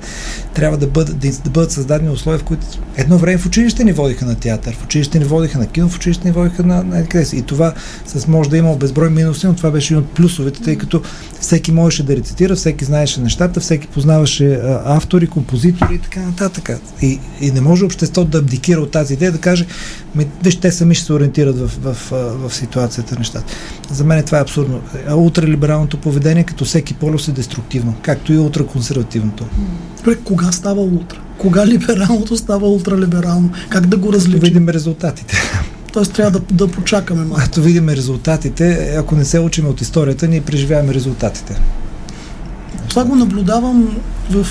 трябва 0.55 0.79
да 0.79 0.87
бъдат, 0.87 1.19
да, 1.19 1.31
да 1.45 1.51
бъдат 1.51 1.73
създадени 1.73 2.11
условия, 2.11 2.39
в 2.39 2.45
които 2.45 2.67
едно 2.97 3.19
време 3.19 3.39
в 3.39 3.47
училище 3.47 3.85
ни 3.85 3.93
водиха 3.93 4.27
на 4.27 4.35
театър, 4.35 4.77
в 4.77 4.85
училище 4.85 5.19
ни 5.19 5.25
водиха 5.25 5.59
на 5.59 5.67
кино, 5.67 5.89
в 5.89 5.97
училище 5.97 6.29
ни 6.29 6.33
водиха 6.33 6.63
на, 6.63 6.83
на 6.83 7.25
си. 7.25 7.37
И 7.37 7.43
това 7.43 7.75
с 8.07 8.27
може 8.27 8.51
да 8.51 8.57
има 8.57 8.77
безброй 8.77 9.11
минуси, 9.11 9.47
но 9.47 9.55
това 9.55 9.71
беше 9.71 9.95
един 9.95 10.05
от 10.05 10.11
плюсовете, 10.11 10.63
тъй 10.63 10.79
като 10.79 11.03
всеки 11.41 11.73
можеше 11.73 12.03
да 12.03 12.17
рецитира, 12.17 12.57
всеки 12.57 12.85
знаеше 12.85 13.21
нещата, 13.21 13.61
всеки 13.61 13.87
познаваше 13.87 14.55
а, 14.55 14.83
автори, 14.85 15.27
композитори 15.27 15.95
и 15.95 15.99
така 15.99 16.21
нататък. 16.21 16.71
И, 17.03 17.21
и 17.41 17.51
не 17.51 17.61
може 17.61 17.85
обществото 17.85 18.31
да 18.31 18.39
абдикира 18.39 18.81
от 18.81 18.91
тази 18.91 19.15
идея, 19.15 19.33
да 19.33 19.39
каже, 19.39 19.67
виж, 20.43 20.57
те 20.57 20.73
сами 20.73 20.95
ще 20.95 21.05
се 21.05 21.13
ориентират 21.13 21.59
в, 21.59 21.71
в, 21.83 21.95
в, 22.11 22.49
в 22.49 22.55
ситуацията, 22.93 23.19
нещата. 23.19 23.55
За 23.91 24.05
мен 24.05 24.23
това 24.23 24.39
е 24.39 24.41
абсурдно. 24.41 24.81
А 25.09 25.15
Ултралибералното 25.15 25.97
поведение, 25.97 26.45
като 26.45 26.65
всеки 26.65 26.95
полюс 26.95 27.29
е 27.29 27.33
деструктивно, 27.33 27.95
както 28.03 28.33
и 28.33 28.39
ултраконсервативното. 28.39 29.45
Добре, 29.97 30.17
кога 30.17 30.53
става 30.53 30.83
ултра? 30.83 31.21
Кога 31.39 31.67
либералното 31.67 32.37
става 32.37 32.69
ултралиберално? 32.69 33.51
Как 33.69 33.87
да 33.87 33.97
го 33.97 34.13
различим? 34.13 34.41
видим 34.41 34.69
резултатите. 34.69 35.37
Тоест 35.93 36.13
трябва 36.13 36.31
да, 36.31 36.41
да 36.51 36.69
почакаме 36.69 37.25
малко. 37.25 37.45
Като 37.45 37.63
видим 37.63 37.89
резултатите, 37.89 38.95
ако 38.99 39.17
не 39.17 39.25
се 39.25 39.41
учим 39.41 39.67
от 39.67 39.81
историята, 39.81 40.29
ние 40.29 40.41
преживяваме 40.41 40.95
резултатите. 40.95 41.61
Това 42.89 43.05
го 43.05 43.15
наблюдавам 43.15 43.97
в 44.31 44.47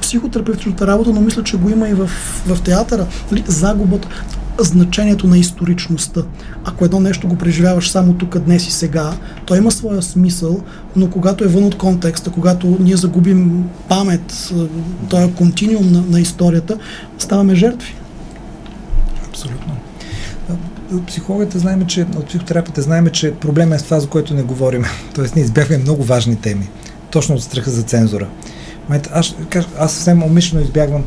психотерапевтичната 0.00 0.86
работа, 0.86 1.10
но 1.10 1.20
мисля, 1.20 1.42
че 1.42 1.56
го 1.56 1.70
има 1.70 1.88
и 1.88 1.94
в, 1.94 2.10
в 2.46 2.62
театъра. 2.62 3.06
Нали, 3.30 3.44
Загубата, 3.46 4.08
значението 4.58 5.26
на 5.26 5.38
историчността. 5.38 6.22
Ако 6.64 6.84
едно 6.84 7.00
нещо 7.00 7.28
го 7.28 7.36
преживяваш 7.36 7.90
само 7.90 8.14
тук, 8.14 8.38
днес 8.38 8.68
и 8.68 8.72
сега, 8.72 9.12
то 9.46 9.54
има 9.54 9.70
своя 9.70 10.02
смисъл, 10.02 10.60
но 10.96 11.10
когато 11.10 11.44
е 11.44 11.48
вън 11.48 11.64
от 11.64 11.78
контекста, 11.78 12.30
когато 12.30 12.76
ние 12.80 12.96
загубим 12.96 13.64
памет, 13.88 14.52
този 15.08 15.32
континуум 15.32 15.92
на, 15.92 16.02
на 16.02 16.20
историята, 16.20 16.78
ставаме 17.18 17.54
жертви. 17.54 17.94
Абсолютно. 19.28 19.76
От 20.92 21.06
психологията 21.06 21.58
знаем, 21.58 21.86
че, 21.86 22.06
от 22.16 22.26
психотерапията 22.26 22.82
знаем, 22.82 23.08
че 23.12 23.34
проблема 23.34 23.74
е 23.74 23.78
с 23.78 23.82
това, 23.82 24.00
за 24.00 24.08
което 24.08 24.34
не 24.34 24.42
говорим. 24.42 24.84
Тоест, 25.14 25.36
ние 25.36 25.44
избягваме 25.44 25.82
много 25.82 26.04
важни 26.04 26.36
теми. 26.36 26.68
Точно 27.10 27.34
от 27.34 27.42
страха 27.42 27.70
за 27.70 27.82
цензура. 27.82 28.28
Аз, 29.12 29.34
аз 29.78 29.92
съвсем 29.92 30.22
умишлено 30.22 30.64
избягвам, 30.64 31.04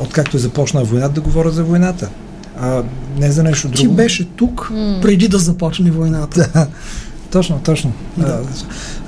откакто 0.00 0.36
е 0.36 0.40
започнала 0.40 0.86
войната, 0.86 1.14
да 1.14 1.20
говоря 1.20 1.50
за 1.50 1.64
войната. 1.64 2.10
А, 2.60 2.82
не 3.18 3.32
за 3.32 3.42
нещо 3.42 3.70
Ти 3.70 3.82
друго. 3.82 3.96
беше 3.96 4.24
тук 4.24 4.68
преди 5.02 5.28
да 5.28 5.38
започне 5.38 5.90
войната. 5.90 6.50
Да, 6.54 6.66
точно, 7.30 7.60
точно. 7.64 7.92
Да. 8.16 8.42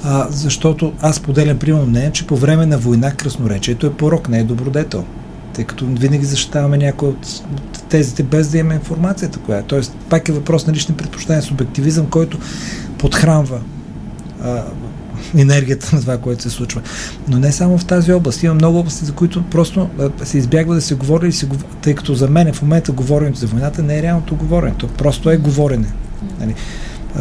А, 0.04 0.22
а, 0.22 0.26
защото 0.30 0.92
аз 1.00 1.20
поделям 1.20 1.58
примерно 1.58 1.86
мнение, 1.86 2.12
че 2.12 2.26
по 2.26 2.36
време 2.36 2.66
на 2.66 2.78
война 2.78 3.12
красноречието 3.12 3.86
е 3.86 3.92
порок, 3.92 4.28
не 4.28 4.38
е 4.38 4.44
добродетел. 4.44 5.04
Тъй 5.54 5.64
като 5.64 5.86
винаги 5.86 6.24
защитаваме 6.24 6.78
някои 6.78 7.08
от, 7.08 7.26
от 7.54 7.82
тезите 7.88 8.22
без 8.22 8.48
да 8.48 8.58
имаме 8.58 8.74
информацията, 8.74 9.38
коя 9.38 9.58
е. 9.58 9.62
Тоест, 9.62 9.96
пак 10.08 10.28
е 10.28 10.32
въпрос 10.32 10.66
на 10.66 10.72
лични 10.72 10.94
предпочитания, 10.94 11.42
субективизъм, 11.42 12.06
който 12.06 12.38
подхранва 12.98 13.60
а, 14.44 14.62
енергията 15.36 15.96
на 15.96 16.00
това, 16.00 16.18
което 16.18 16.42
се 16.42 16.50
случва. 16.50 16.82
Но 17.28 17.38
не 17.38 17.52
само 17.52 17.78
в 17.78 17.84
тази 17.84 18.12
област. 18.12 18.42
Има 18.42 18.54
много 18.54 18.78
области, 18.78 19.04
за 19.04 19.12
които 19.12 19.42
просто 19.42 19.88
се 20.24 20.38
избягва 20.38 20.74
да 20.74 20.80
се 20.80 20.94
говори, 20.94 21.28
и 21.28 21.46
тъй 21.82 21.94
като 21.94 22.14
за 22.14 22.28
мен 22.28 22.52
в 22.52 22.62
момента 22.62 22.92
говоренето 22.92 23.38
за 23.38 23.46
войната 23.46 23.82
не 23.82 23.98
е 23.98 24.02
реалното 24.02 24.36
говорене. 24.36 24.74
То 24.78 24.88
просто 24.88 25.30
е 25.30 25.36
говорене. 25.36 25.86
Нали? 26.40 26.54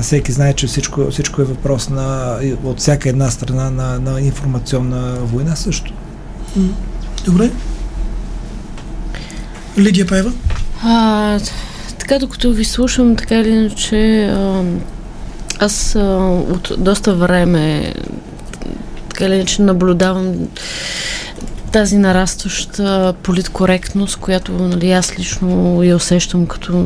Всеки 0.02 0.32
знае, 0.32 0.54
че 0.54 0.68
всичко, 0.68 1.12
всичко 1.12 1.42
е 1.42 1.46
въпрос 1.46 1.90
на, 1.90 2.38
от 2.64 2.80
всяка 2.80 3.10
една 3.10 3.32
страна 3.32 3.70
на, 3.70 4.00
на 4.00 4.22
информационна 4.22 5.16
война 5.22 5.56
също. 5.56 5.94
Добре. 7.26 7.52
Лидия 9.78 10.08
Пева? 10.08 10.32
А, 10.84 11.40
така, 12.00 12.20
докато 12.20 12.54
ви 12.54 12.66
слушам, 12.66 13.16
така 13.16 13.40
или 13.40 13.50
иначе, 13.50 14.26
а, 14.26 14.64
аз 15.64 15.96
а, 15.96 16.00
от 16.50 16.72
доста 16.78 17.14
време 17.14 17.94
така 19.10 19.26
или 19.26 19.36
иначе 19.36 19.62
наблюдавам 19.62 20.36
тази 21.72 21.98
нарастваща 21.98 23.14
политкоректност, 23.24 24.18
която 24.18 24.52
нали, 24.52 24.92
аз 24.92 25.20
лично 25.20 25.84
я 25.84 25.96
усещам 25.96 26.46
като 26.46 26.86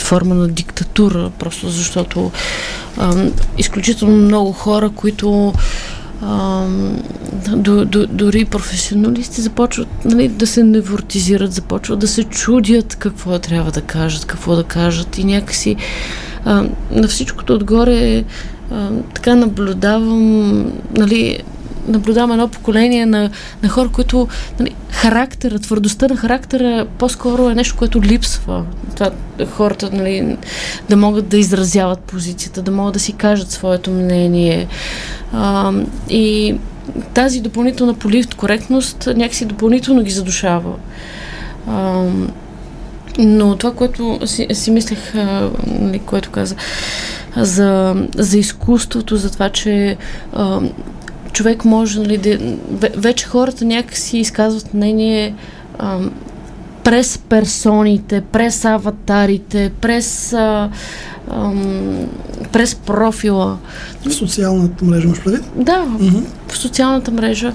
форма 0.00 0.34
на 0.34 0.48
диктатура, 0.48 1.30
просто 1.38 1.68
защото 1.68 2.30
а, 2.96 3.14
изключително 3.58 4.16
много 4.16 4.52
хора, 4.52 4.90
които 4.90 5.52
до, 7.56 7.84
до, 7.84 8.06
дори 8.06 8.44
професионалисти 8.44 9.40
започват 9.40 10.04
нали, 10.04 10.28
да 10.28 10.46
се 10.46 10.62
невротизират, 10.62 11.52
започват 11.52 11.98
да 11.98 12.08
се 12.08 12.24
чудят 12.24 12.96
какво 12.96 13.38
трябва 13.38 13.70
да 13.70 13.80
кажат, 13.80 14.24
какво 14.24 14.56
да 14.56 14.64
кажат. 14.64 15.18
И 15.18 15.24
някакси 15.24 15.76
а, 16.44 16.64
на 16.90 17.08
всичкото 17.08 17.54
отгоре 17.54 18.24
а, 18.70 18.90
така 19.14 19.34
наблюдавам 19.34 20.72
нали, 20.96 21.38
наблюдавам 21.88 22.32
едно 22.32 22.48
поколение 22.48 23.06
на, 23.06 23.30
на 23.62 23.68
хора, 23.68 23.88
които 23.88 24.28
нали, 24.60 24.74
характера, 24.90 25.58
твърдостта 25.58 26.08
на 26.08 26.16
характера 26.16 26.86
по-скоро 26.98 27.50
е 27.50 27.54
нещо, 27.54 27.76
което 27.76 28.02
липсва. 28.02 28.64
Това, 28.94 29.10
хората 29.50 29.90
нали, 29.92 30.36
да 30.88 30.96
могат 30.96 31.28
да 31.28 31.38
изразяват 31.38 32.00
позицията, 32.00 32.62
да 32.62 32.70
могат 32.70 32.94
да 32.94 33.00
си 33.00 33.12
кажат 33.12 33.50
своето 33.50 33.90
мнение. 33.90 34.66
А, 35.32 35.72
и 36.08 36.54
тази 37.14 37.40
допълнителна 37.40 37.94
политкоректност 37.94 39.08
някакси 39.16 39.44
допълнително 39.44 40.02
ги 40.02 40.10
задушава. 40.10 40.72
А, 41.68 42.04
но 43.18 43.56
това, 43.56 43.72
което 43.72 44.18
си, 44.26 44.46
си 44.52 44.70
мислех, 44.70 45.14
а, 45.14 45.50
нали, 45.66 45.98
което 45.98 46.30
каза, 46.30 46.54
за, 47.36 47.94
за 48.16 48.38
изкуството, 48.38 49.16
за 49.16 49.32
това, 49.32 49.48
че 49.48 49.96
а, 50.32 50.60
човек 51.36 51.64
може, 51.64 52.00
нали, 52.00 52.18
да, 52.18 52.88
вече 52.96 53.26
хората 53.26 53.64
някакси 53.64 54.18
изказват 54.18 54.74
мнение 54.74 55.34
а, 55.78 55.98
през 56.84 57.18
персоните, 57.18 58.20
през 58.20 58.64
аватарите, 58.64 59.72
през, 59.80 60.32
а, 60.32 60.70
а, 61.30 61.52
през 62.52 62.74
профила. 62.74 63.58
В 64.06 64.12
социалната 64.12 64.84
мрежа 64.84 65.06
имаш 65.06 65.24
предвид? 65.24 65.44
Да, 65.56 65.84
mm-hmm. 65.84 66.24
в 66.48 66.58
социалната 66.58 67.10
мрежа. 67.10 67.52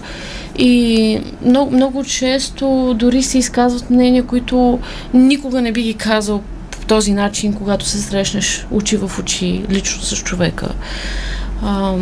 И 0.57 1.19
много, 1.45 1.71
много 1.71 2.03
често 2.03 2.95
дори 2.99 3.23
се 3.23 3.37
изказват 3.37 3.89
мнения, 3.89 4.23
които 4.23 4.79
никога 5.13 5.61
не 5.61 5.71
би 5.71 5.81
ги 5.81 5.93
казал 5.93 6.41
по 6.71 6.85
този 6.85 7.13
начин, 7.13 7.53
когато 7.53 7.85
се 7.85 8.01
срещнеш 8.01 8.67
очи 8.71 8.97
в 8.97 9.11
очи 9.19 9.63
лично 9.69 10.01
с 10.01 10.23
човека. 10.23 10.69
А, 11.63 11.93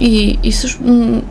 и, 0.00 0.38
и 0.42 0.52
също, 0.52 0.82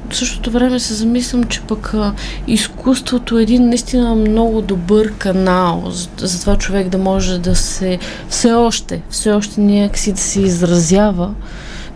в 0.09 0.15
същото 0.15 0.51
време 0.51 0.79
се 0.79 0.93
замислям, 0.93 1.43
че 1.43 1.61
пък 1.61 1.93
а, 1.93 2.13
изкуството 2.47 3.39
е 3.39 3.43
един 3.43 3.69
наистина 3.69 4.15
много 4.15 4.61
добър 4.61 5.13
канал 5.17 5.83
за, 5.91 6.27
за 6.27 6.41
това 6.41 6.57
човек 6.57 6.89
да 6.89 6.97
може 6.97 7.39
да 7.39 7.55
се 7.55 7.99
все 8.29 8.51
още, 8.51 9.01
все 9.09 9.31
още 9.31 9.61
някакси 9.61 10.11
да 10.11 10.19
се 10.19 10.41
изразява, 10.41 11.33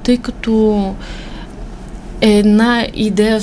тъй 0.04 0.18
като 0.18 0.94
е 2.22 2.30
една 2.30 2.88
идея 2.94 3.40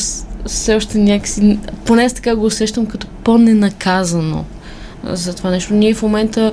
все 0.47 0.75
още 0.75 0.99
някакси, 0.99 1.59
поне 1.85 2.11
така 2.11 2.37
го 2.37 2.47
усещам 2.47 2.87
като 2.87 3.06
по-ненаказано 3.06 4.44
за 5.04 5.35
това 5.35 5.50
нещо. 5.50 5.75
Ние 5.75 5.94
в 5.94 6.02
момента 6.02 6.52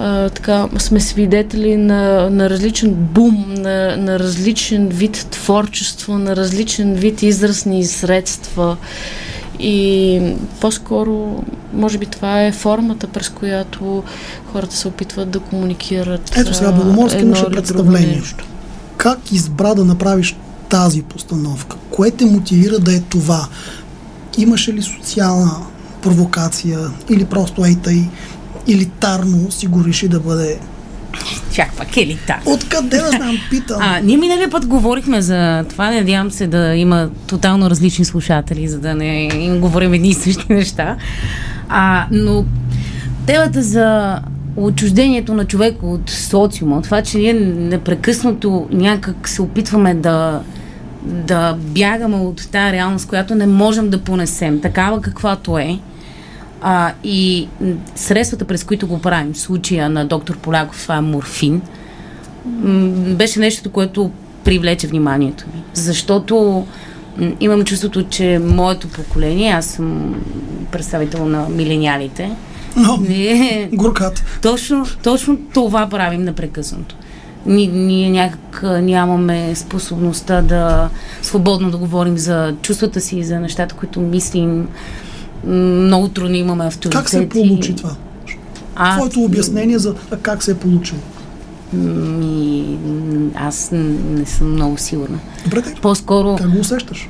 а, 0.00 0.30
така, 0.30 0.68
сме 0.78 1.00
свидетели 1.00 1.76
на, 1.76 2.30
на 2.30 2.50
различен 2.50 2.94
бум, 2.94 3.44
на, 3.48 3.96
на 3.96 4.18
различен 4.18 4.88
вид 4.88 5.26
творчество, 5.30 6.18
на 6.18 6.36
различен 6.36 6.94
вид 6.94 7.22
изразни 7.22 7.84
средства. 7.84 8.76
И 9.58 10.20
по-скоро, 10.60 11.44
може 11.72 11.98
би 11.98 12.06
това 12.06 12.42
е 12.42 12.52
формата, 12.52 13.06
през 13.06 13.28
която 13.28 14.02
хората 14.52 14.76
се 14.76 14.88
опитват 14.88 15.30
да 15.30 15.40
комуникират. 15.40 16.36
Ето 16.36 16.54
сега, 16.54 16.72
Беломорски 16.72 17.22
имаше 17.22 17.44
представление. 17.44 18.22
Как 18.96 19.32
избра 19.32 19.74
да 19.74 19.84
направиш 19.84 20.36
тази 20.68 21.02
постановка? 21.02 21.76
Кое 21.90 22.10
те 22.10 22.24
мотивира 22.24 22.78
да 22.78 22.94
е 22.94 23.00
това? 23.00 23.48
Имаше 24.38 24.72
ли 24.72 24.82
социална 24.82 25.56
провокация 26.02 26.78
или 27.10 27.24
просто 27.24 27.64
ей 27.64 27.76
тъй 27.76 28.08
елитарно 28.70 29.50
си 29.50 29.66
го 29.66 29.84
реши 29.84 30.08
да 30.08 30.20
бъде 30.20 30.58
Чак 31.52 31.76
пак 31.76 31.96
елитар. 31.96 32.40
Откъде 32.46 32.96
да 32.96 33.08
знам, 33.08 33.38
питам. 33.50 33.76
А, 33.80 34.00
ние 34.00 34.16
миналия 34.16 34.50
път 34.50 34.66
говорихме 34.66 35.22
за 35.22 35.64
това, 35.68 35.90
надявам 35.90 36.30
се 36.30 36.46
да 36.46 36.74
има 36.74 37.08
тотално 37.26 37.70
различни 37.70 38.04
слушатели, 38.04 38.68
за 38.68 38.78
да 38.78 38.94
не 38.94 39.28
им 39.32 39.60
говорим 39.60 39.92
едни 39.92 40.08
и 40.08 40.14
същи 40.14 40.52
неща. 40.52 40.96
А, 41.68 42.06
но 42.10 42.44
темата 43.26 43.62
за 43.62 44.18
отчуждението 44.56 45.34
на 45.34 45.44
човека 45.44 45.86
от 45.86 46.10
социума, 46.10 46.82
това, 46.82 47.02
че 47.02 47.18
ние 47.18 47.32
непрекъснато 47.32 48.68
някак 48.70 49.28
се 49.28 49.42
опитваме 49.42 49.94
да 49.94 50.40
да 51.02 51.56
бягаме 51.58 52.16
от 52.16 52.48
тази 52.52 52.72
реалност, 52.72 53.08
която 53.08 53.34
не 53.34 53.46
можем 53.46 53.90
да 53.90 53.98
понесем, 53.98 54.60
такава 54.60 55.00
каквато 55.00 55.58
е, 55.58 55.78
а, 56.60 56.92
и 57.04 57.48
средствата, 57.94 58.44
през 58.44 58.64
които 58.64 58.86
го 58.86 59.00
правим, 59.00 59.32
в 59.32 59.38
случая 59.38 59.90
на 59.90 60.06
доктор 60.06 60.36
Поляков, 60.36 60.82
това 60.82 60.96
е 60.96 61.00
морфин, 61.00 61.62
беше 63.16 63.40
нещо, 63.40 63.70
което 63.70 64.10
привлече 64.44 64.86
вниманието 64.86 65.44
ми. 65.54 65.62
Защото 65.74 66.66
имам 67.40 67.64
чувството, 67.64 68.02
че 68.02 68.40
моето 68.44 68.88
поколение, 68.88 69.52
аз 69.52 69.66
съм 69.66 70.14
представител 70.72 71.28
на 71.28 71.48
милениалите, 71.48 72.30
но, 72.76 72.96
не, 72.96 73.68
горкат. 73.72 74.24
Точно, 74.42 74.86
точно 75.02 75.38
това 75.54 75.88
правим 75.88 76.22
непрекъснато. 76.22 76.96
Ние, 77.46 77.66
ние 77.66 78.10
някак 78.10 78.62
нямаме 78.82 79.54
способността 79.54 80.42
да 80.42 80.88
свободно 81.22 81.70
да 81.70 81.76
говорим 81.76 82.18
за 82.18 82.54
чувствата 82.62 83.00
си, 83.00 83.22
за 83.22 83.40
нещата, 83.40 83.74
които 83.74 84.00
мислим, 84.00 84.68
много 85.46 86.08
трудно 86.08 86.36
имаме 86.36 86.64
авторитети. 86.64 87.02
Как 87.02 87.08
се 87.08 87.28
получи 87.28 87.76
това? 87.76 87.96
А, 88.74 88.96
Твоето 88.96 89.20
обяснение 89.20 89.78
за 89.78 89.94
как 90.22 90.42
се 90.42 90.50
е 90.50 90.54
получило? 90.54 91.00
Ми, 91.72 92.78
аз 93.34 93.70
не 93.72 94.26
съм 94.26 94.52
много 94.52 94.78
сигурна. 94.78 95.18
Добре, 95.44 95.62
те. 95.62 95.74
По-скоро... 95.82 96.36
Как 96.36 96.50
го 96.50 96.58
усещаш? 96.58 97.08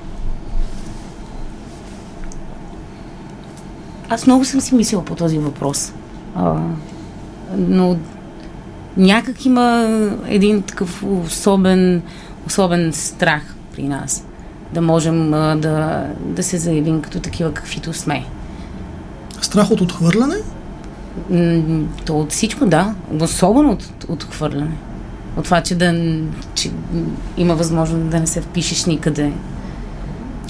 Аз 4.09 4.27
много 4.27 4.45
съм 4.45 4.61
си 4.61 4.75
мислила 4.75 5.05
по 5.05 5.15
този 5.15 5.39
въпрос. 5.39 5.93
А, 6.35 6.61
но 7.57 7.97
някак 8.97 9.45
има 9.45 9.89
един 10.27 10.63
такъв 10.63 11.03
особен, 11.03 12.03
особен 12.47 12.93
страх 12.93 13.55
при 13.75 13.83
нас 13.83 14.25
да 14.75 14.81
можем 14.81 15.31
да, 15.31 16.07
да 16.25 16.43
се 16.43 16.59
заявим 16.59 17.03
като 17.03 17.21
такива 17.21 17.55
каквито 17.55 17.93
сме. 17.93 18.25
Страх 19.41 19.71
от 19.71 19.81
отхвърляне? 19.81 20.37
То 22.05 22.19
от 22.19 22.33
всичко, 22.33 22.67
да. 22.67 22.95
Особено 23.21 23.73
от, 23.73 23.85
от 24.09 24.23
отхвърляне. 24.23 24.77
От 25.37 25.45
това, 25.45 25.61
че, 25.61 25.75
да, 25.75 26.19
че 26.55 26.71
има 27.37 27.55
възможност 27.55 28.11
да 28.11 28.21
не 28.21 28.27
се 28.27 28.41
впишеш 28.41 28.85
никъде. 28.85 29.33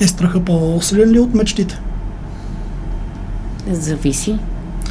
Е 0.01 0.07
страха 0.07 0.45
по-силен 0.45 1.11
ли 1.11 1.19
от 1.19 1.35
мечтите? 1.35 1.81
Зависи. 3.71 4.39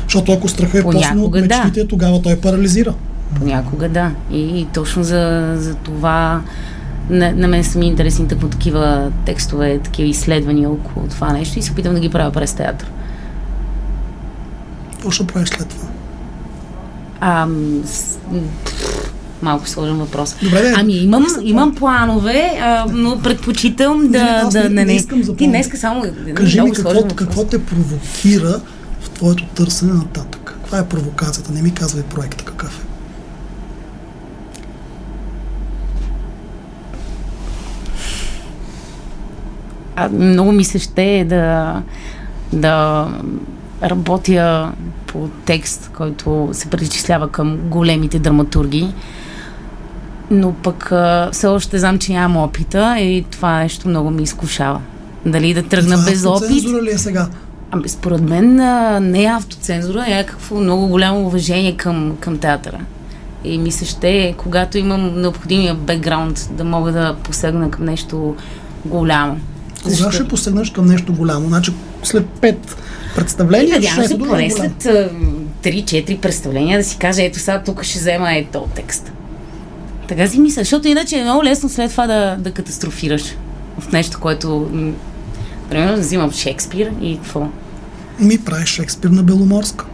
Защото 0.03 0.31
ако 0.31 0.47
страха 0.47 0.79
е 0.79 0.81
по-силен 0.81 1.19
от 1.19 1.31
мечтите, 1.31 1.81
да. 1.81 1.87
тогава 1.87 2.21
той 2.21 2.35
парализира. 2.35 2.93
Понякога 3.35 3.89
да. 3.89 4.11
И, 4.31 4.59
и 4.59 4.65
точно 4.65 5.03
за, 5.03 5.53
за 5.57 5.75
това 5.75 6.41
на, 7.09 7.31
на 7.31 7.47
мен 7.47 7.63
са 7.63 7.79
ми 7.79 7.87
интересни 7.87 8.27
тако 8.27 8.47
такива 8.47 9.11
текстове, 9.25 9.79
такива 9.79 10.09
изследвания 10.09 10.69
около 10.69 11.07
това 11.07 11.33
нещо 11.33 11.59
и 11.59 11.61
се 11.61 11.71
опитам 11.71 11.93
да 11.93 11.99
ги 11.99 12.09
правя 12.09 12.31
през 12.31 12.53
театър. 12.53 12.91
Какво 14.91 15.11
ще 15.11 15.27
правиш 15.27 15.49
след 15.49 15.67
това? 15.67 15.87
А, 17.21 17.47
с, 17.85 18.17
малко 19.41 19.69
сложен 19.69 19.95
въпрос. 19.95 20.35
Добре, 20.43 20.61
да, 20.61 20.73
ами 20.77 20.93
имам, 20.93 21.25
имам 21.41 21.75
планове, 21.75 22.59
а, 22.61 22.85
но 22.91 23.19
предпочитам 23.19 24.07
да... 24.07 24.43
Не, 24.43 24.49
да 24.51 24.69
не, 24.69 24.85
не, 24.85 24.93
искам 24.93 25.23
за 25.23 25.35
Ти 25.35 25.47
днеска 25.47 25.77
само... 25.77 26.03
Кажи 26.33 26.61
ми 26.61 26.71
какво, 26.71 27.07
какво 27.15 27.43
те 27.43 27.65
провокира 27.65 28.61
в 29.01 29.09
твоето 29.09 29.45
търсене 29.45 29.93
нататък? 29.93 30.41
Каква 30.45 30.77
е 30.77 30.85
провокацията? 30.85 31.51
Не 31.51 31.61
ми 31.61 31.73
казвай 31.73 32.03
проекта 32.03 32.43
какъв 32.43 32.79
е. 32.83 32.88
А, 39.99 40.09
много 40.09 40.51
ми 40.51 40.63
се 40.63 40.79
ще 40.79 41.25
да, 41.29 41.81
да 42.53 43.07
работя 43.83 44.71
по 45.07 45.29
текст, 45.45 45.91
който 45.97 46.49
се 46.51 46.69
причислява 46.69 47.29
към 47.29 47.57
големите 47.57 48.19
драматурги. 48.19 48.93
Но 50.31 50.53
пък 50.53 50.91
а, 50.91 51.29
все 51.31 51.47
още 51.47 51.79
знам, 51.79 51.99
че 51.99 52.13
нямам 52.13 52.43
опита 52.43 52.99
и 52.99 53.25
това 53.31 53.59
нещо 53.59 53.89
много 53.89 54.11
ми 54.11 54.23
изкушава. 54.23 54.81
Дали 55.25 55.53
да 55.53 55.63
тръгна 55.63 55.95
това 55.95 56.11
без 56.11 56.25
опит. 56.25 56.47
Цензура 56.47 56.81
ли 56.81 56.91
е 56.91 56.97
сега? 56.97 57.27
Ами, 57.71 57.89
според 57.89 58.21
мен 58.21 58.59
а, 58.59 58.99
не 58.99 59.23
е 59.23 59.27
автоцензура, 59.27 60.05
е 60.07 60.15
някакво 60.15 60.55
много 60.55 60.87
голямо 60.87 61.25
уважение 61.25 61.77
към, 61.77 62.17
към 62.19 62.37
театъра. 62.37 62.79
И 63.43 63.57
ми 63.57 63.71
се 63.71 63.85
ще, 63.85 64.35
когато 64.37 64.77
имам 64.77 65.21
необходимия 65.21 65.75
бекграунд, 65.75 66.49
да 66.51 66.63
мога 66.63 66.91
да 66.91 67.15
посегна 67.23 67.71
към 67.71 67.85
нещо 67.85 68.35
голямо. 68.85 69.39
Кога 69.83 70.11
ще 70.11 70.27
посегнеш 70.27 70.69
към 70.69 70.85
нещо 70.85 71.13
голямо? 71.13 71.47
Значи 71.47 71.71
след 72.03 72.25
пет 72.29 72.75
представления, 73.15 73.75
Надявам 73.75 74.03
се 74.03 74.13
ще 74.13 74.17
поне 74.17 74.51
след 74.51 74.83
3-4 75.63 76.19
представления 76.19 76.79
да 76.79 76.83
си 76.83 76.97
кажа, 76.97 77.23
ето 77.23 77.39
сега 77.39 77.63
тук 77.63 77.83
ще 77.83 77.99
взема 77.99 78.33
ето 78.33 78.67
текст. 78.75 79.11
Така 80.07 80.27
си 80.27 80.39
мисля, 80.39 80.61
защото 80.61 80.87
иначе 80.87 81.17
е 81.17 81.23
много 81.23 81.43
лесно 81.43 81.69
след 81.69 81.91
това 81.91 82.07
да, 82.07 82.35
да 82.39 82.51
катастрофираш 82.51 83.35
в 83.79 83.91
нещо, 83.91 84.19
което 84.19 84.69
примерно 85.69 85.97
взимам 85.97 86.31
Шекспир 86.31 86.91
и 87.01 87.15
какво? 87.15 87.47
Ми 88.19 88.37
правиш 88.37 88.69
Шекспир 88.69 89.09
на 89.09 89.23
Беломорска. 89.23 89.85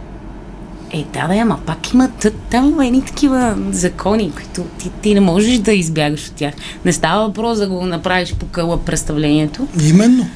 Е, 0.90 1.04
да, 1.12 1.28
да, 1.28 1.34
ама 1.34 1.58
пак 1.66 1.92
има, 1.92 2.10
там 2.50 2.68
има 2.68 2.86
едни 2.86 3.02
такива 3.02 3.56
закони, 3.70 4.32
които 4.34 4.62
ти, 4.78 4.90
ти 5.02 5.14
не 5.14 5.20
можеш 5.20 5.58
да 5.58 5.72
избягаш 5.72 6.28
от 6.28 6.34
тях. 6.34 6.54
Не 6.84 6.92
става 6.92 7.26
въпрос 7.26 7.58
да 7.58 7.68
го 7.68 7.86
направиш 7.86 8.34
по 8.34 8.46
къла 8.46 8.80
представлението. 8.80 9.68
Именно. 9.88 10.26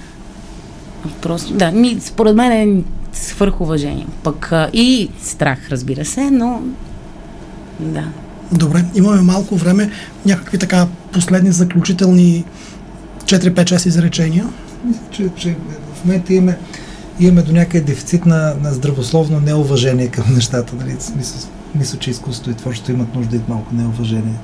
Просто, 1.22 1.54
да, 1.54 1.70
ми, 1.70 1.98
според 2.00 2.36
мен 2.36 2.52
е 2.52 2.82
свърхуважение. 3.12 4.06
Пък 4.22 4.52
а, 4.52 4.70
и 4.72 5.08
страх, 5.22 5.58
разбира 5.70 6.04
се, 6.04 6.30
но 6.30 6.62
да. 7.80 8.04
Добре, 8.52 8.84
имаме 8.94 9.20
малко 9.20 9.56
време. 9.56 9.90
Някакви 10.26 10.58
така 10.58 10.86
последни 11.12 11.52
заключителни 11.52 12.44
4-5-6 13.24 13.86
изречения. 13.86 14.46
Мисля, 14.84 15.00
че, 15.10 15.28
че 15.36 15.56
в 15.94 16.04
момента 16.04 16.34
имаме, 16.34 16.58
имаме 17.20 17.42
до 17.42 17.52
някъде 17.52 17.85
дефицит 17.85 18.26
на, 18.26 18.54
на 18.62 18.74
здравословно 18.74 19.40
неуважение 19.40 20.09
към 20.09 20.35
нещата. 20.35 20.76
Нали? 20.76 20.96
Смисъл, 20.98 21.50
мисля, 21.74 21.98
че 21.98 22.11
изкуството 22.11 22.50
и 22.50 22.54
творчеството 22.54 22.92
имат 22.92 23.14
нужда 23.14 23.37
и 23.37 23.40
малко 23.48 23.74
неуважение, 23.74 24.35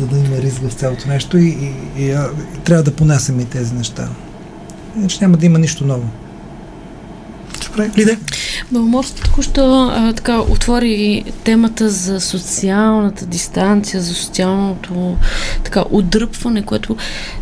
за 0.00 0.06
да 0.06 0.18
има 0.18 0.36
риск 0.36 0.62
в 0.62 0.72
цялото 0.72 1.08
нещо 1.08 1.38
и, 1.38 1.48
и, 1.48 1.74
и, 1.98 2.10
и 2.54 2.58
трябва 2.64 2.82
да 2.82 2.96
понасяме 2.96 3.42
и 3.42 3.46
тези 3.46 3.74
неща. 3.74 4.08
Иначе 4.96 5.18
няма 5.20 5.36
да 5.36 5.46
има 5.46 5.58
нищо 5.58 5.86
ново. 5.86 6.08
Добре, 7.72 7.90
Лиде? 7.98 8.18
Беломорски 8.72 9.22
току-що 9.22 9.90
а, 9.92 10.12
така 10.12 10.40
отвори 10.40 11.24
темата 11.44 11.90
за 11.90 12.20
социалната 12.20 13.26
дистанция, 13.26 14.00
за 14.00 14.14
социалното 14.14 15.16
така 15.64 15.84
отдръпване, 15.90 16.62
което 16.62 16.96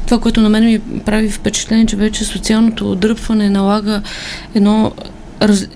това, 0.06 0.20
което 0.20 0.40
на 0.40 0.48
мен 0.48 0.64
ми 0.64 0.80
прави 1.04 1.30
впечатление, 1.30 1.86
че 1.86 1.96
вече 1.96 2.24
социалното 2.24 2.90
отдръпване 2.90 3.50
налага 3.50 4.02
едно, 4.54 4.92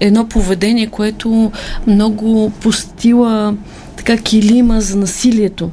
едно 0.00 0.28
поведение, 0.28 0.86
което 0.86 1.52
много 1.86 2.52
постила 2.60 3.54
така 3.96 4.16
килима 4.16 4.80
за 4.80 4.96
насилието. 4.96 5.70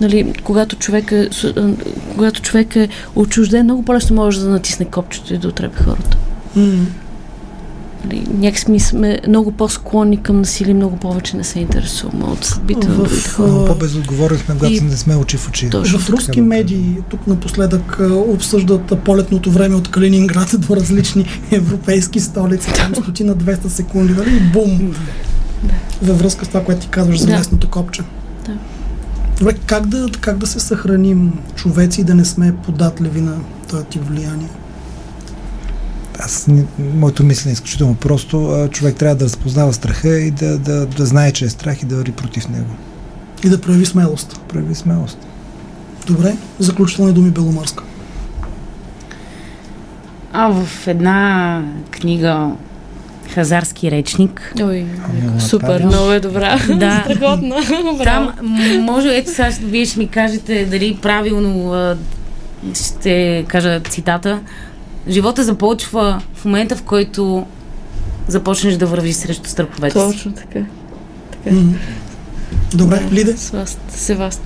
Нали, 0.00 0.32
когато, 0.44 0.76
човек 0.76 1.12
е, 1.12 1.28
когато 2.14 2.42
човек 2.42 2.76
е 2.76 2.88
отчужден, 3.16 3.64
много 3.64 3.82
по-лесно 3.82 4.16
може 4.16 4.40
да 4.40 4.48
натисне 4.48 4.86
копчето 4.86 5.34
и 5.34 5.38
да 5.38 5.48
отрепе 5.48 5.82
хората. 5.82 6.16
Нали, 6.56 6.78
някакси 8.30 8.70
ми 8.70 8.80
сме 8.80 9.18
много 9.28 9.52
по-склонни 9.52 10.16
към 10.16 10.38
насилие, 10.38 10.74
много 10.74 10.96
повече 10.96 11.36
не 11.36 11.44
се 11.44 11.58
интересуваме 11.60 12.24
от 12.24 12.44
съдбите 12.44 12.88
на 12.88 12.94
В- 12.94 12.98
другите 12.98 13.28
хора. 13.28 13.48
Много 13.48 13.66
по-безотговорни 13.66 14.38
сме, 14.38 14.54
когато 14.54 14.72
И- 14.74 14.80
не 14.80 14.96
сме 14.96 15.16
очи 15.16 15.36
в 15.36 15.48
очи. 15.48 15.70
Точно. 15.70 15.98
В 15.98 16.10
руски 16.10 16.26
така 16.26 16.36
да 16.36 16.42
медии 16.42 16.96
тук 17.10 17.26
напоследък 17.26 17.98
обсъждат 18.26 18.92
полетното 18.96 19.50
време 19.50 19.74
от 19.74 19.90
Калининград 19.90 20.54
до 20.58 20.76
различни 20.76 21.26
европейски 21.52 22.20
столици. 22.20 22.72
Там 22.74 22.94
стоти 22.94 23.24
на 23.24 23.36
200 23.36 23.66
секунди, 23.66 24.12
нали? 24.12 24.30
И 24.30 24.40
бум! 24.42 24.94
Във 26.02 26.18
връзка 26.18 26.44
с 26.44 26.48
това, 26.48 26.64
което 26.64 26.80
ти 26.80 26.88
казваш 26.88 27.20
за 27.20 27.26
Да. 27.26 27.32
местното 27.32 27.70
копче. 27.70 28.02
Да. 28.46 28.52
Добре, 29.38 29.54
как 29.56 29.86
да, 29.86 30.08
как 30.20 30.38
да 30.38 30.46
се 30.46 30.60
съхраним 30.60 31.32
човеци 31.54 32.00
и 32.00 32.04
да 32.04 32.14
не 32.14 32.24
сме 32.24 32.54
податливи 32.56 33.20
на 33.20 33.34
този 33.70 33.84
тип 33.84 34.02
влияние? 34.04 34.48
Аз, 36.18 36.48
моето 36.94 37.24
мислене 37.24 37.50
е 37.50 37.52
изключително 37.52 37.94
просто. 37.94 38.46
А, 38.46 38.68
Човек 38.68 38.96
трябва 38.96 39.16
да 39.16 39.24
разпознава 39.24 39.72
страха 39.72 40.18
и 40.18 40.30
да, 40.30 40.58
да, 40.58 40.86
да 40.86 41.06
знае, 41.06 41.32
че 41.32 41.44
е 41.44 41.48
страх 41.48 41.82
и 41.82 41.86
да 41.86 41.96
върви 41.96 42.12
против 42.12 42.48
него. 42.48 42.70
И 43.44 43.48
да 43.48 43.60
прояви 43.60 43.86
смелост. 43.86 44.40
Прави 44.48 44.74
смелост. 44.74 45.18
Добре, 46.06 46.36
заключителни 46.58 47.12
думи 47.12 47.30
Беломорска. 47.30 47.84
А 50.32 50.48
в 50.48 50.86
една 50.86 51.62
книга 51.90 52.50
Хазарски 53.34 53.90
речник. 53.90 54.52
Ой, 54.62 54.86
Ами, 55.08 55.40
супер, 55.40 55.66
направиш. 55.66 55.94
много 55.94 56.12
е 56.12 56.20
добра. 56.20 56.58
Да. 56.78 57.04
Страхотна. 57.10 57.56
Там 58.04 58.32
може, 58.80 59.16
ето 59.16 59.30
сега 59.30 59.50
вие 59.62 59.86
ще 59.86 59.98
ми 59.98 60.08
кажете 60.08 60.64
дали 60.64 60.98
правилно 61.02 61.72
а, 61.72 61.96
ще 62.74 63.44
кажа 63.48 63.80
цитата. 63.80 64.40
Живота 65.08 65.44
започва 65.44 66.22
в 66.34 66.44
момента, 66.44 66.76
в 66.76 66.82
който 66.82 67.46
започнеш 68.28 68.74
да 68.74 68.86
вървиш 68.86 69.14
срещу 69.14 69.48
страховете 69.48 69.98
си. 69.98 70.06
Точно 70.06 70.32
така. 70.32 70.64
така. 71.30 71.56
М. 71.56 71.74
Добре, 72.74 73.08
Лиде? 73.12 73.36
Сваст, 73.36 73.80
Севаст. 73.88 74.42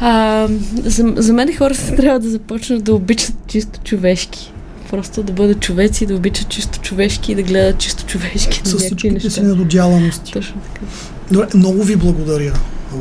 А, 0.00 0.48
за, 0.84 1.12
за 1.16 1.32
мен 1.32 1.56
хората 1.56 1.80
трябва 1.96 2.20
да 2.20 2.28
започнат 2.28 2.84
да 2.84 2.94
обичат 2.94 3.34
чисто 3.46 3.80
човешки. 3.80 4.52
Просто 4.90 5.22
да 5.22 5.32
бъдат 5.32 5.60
човеци, 5.60 6.06
да 6.06 6.14
обичат 6.14 6.48
чисто 6.48 6.80
човешки 6.80 7.32
и 7.32 7.34
да 7.34 7.42
гледат 7.42 7.78
чисто 7.78 8.06
човешки 8.06 8.60
С 8.64 8.78
всичките 8.78 9.30
си 9.30 9.42
недодяланости. 9.42 10.32
Точно 10.32 10.60
така. 10.60 10.86
Добре, 11.30 11.46
много 11.54 11.82
ви 11.82 11.96
благодаря 11.96 12.52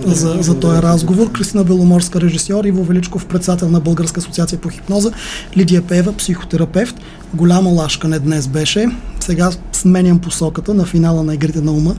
за, 0.05 0.37
за 0.41 0.59
този 0.59 0.81
разговор. 0.81 1.31
Кристина 1.31 1.63
Беломорска, 1.63 2.21
режисьор, 2.21 2.65
Иво 2.65 2.83
Величков, 2.83 3.25
председател 3.25 3.69
на 3.69 3.79
Българска 3.79 4.19
асоциация 4.19 4.59
по 4.59 4.69
хипноза, 4.69 5.11
Лидия 5.57 5.81
Пева, 5.81 6.13
психотерапевт. 6.13 6.95
Голяма 7.33 7.69
лашкане 7.69 8.19
днес 8.19 8.47
беше. 8.47 8.87
Сега 9.19 9.51
сменям 9.71 10.19
посоката 10.19 10.73
на 10.73 10.85
финала 10.85 11.23
на 11.23 11.33
Игрите 11.33 11.61
на 11.61 11.71
ума. 11.71 11.95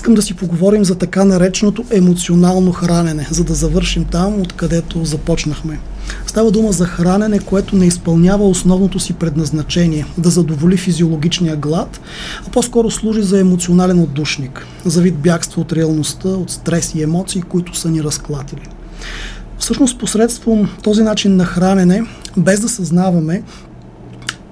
Искам 0.00 0.14
да 0.14 0.22
си 0.22 0.34
поговорим 0.34 0.84
за 0.84 0.94
така 0.94 1.24
нареченото 1.24 1.84
емоционално 1.90 2.72
хранене, 2.72 3.26
за 3.30 3.44
да 3.44 3.54
завършим 3.54 4.04
там, 4.04 4.40
откъдето 4.40 5.04
започнахме. 5.04 5.80
Става 6.26 6.50
дума 6.50 6.72
за 6.72 6.86
хранене, 6.86 7.38
което 7.38 7.76
не 7.76 7.86
изпълнява 7.86 8.48
основното 8.48 9.00
си 9.00 9.12
предназначение 9.12 10.06
да 10.18 10.30
задоволи 10.30 10.76
физиологичния 10.76 11.56
глад, 11.56 12.00
а 12.46 12.50
по-скоро 12.50 12.90
служи 12.90 13.22
за 13.22 13.40
емоционален 13.40 14.00
отдушник, 14.00 14.66
за 14.84 15.02
вид 15.02 15.18
бягство 15.18 15.60
от 15.60 15.72
реалността, 15.72 16.28
от 16.28 16.50
стрес 16.50 16.94
и 16.94 17.02
емоции, 17.02 17.42
които 17.42 17.76
са 17.76 17.90
ни 17.90 18.02
разклатили. 18.02 18.68
Всъщност, 19.58 19.98
посредством 19.98 20.68
този 20.82 21.02
начин 21.02 21.36
на 21.36 21.44
хранене, 21.44 22.02
без 22.36 22.60
да 22.60 22.68
съзнаваме, 22.68 23.42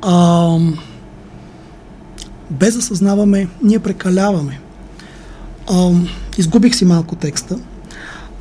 а, 0.02 0.58
без 2.50 2.74
да 2.74 2.82
съзнаваме, 2.82 3.48
ние 3.62 3.78
прекаляваме. 3.78 4.60
Изгубих 6.38 6.76
си 6.76 6.84
малко 6.84 7.16
текста, 7.16 7.58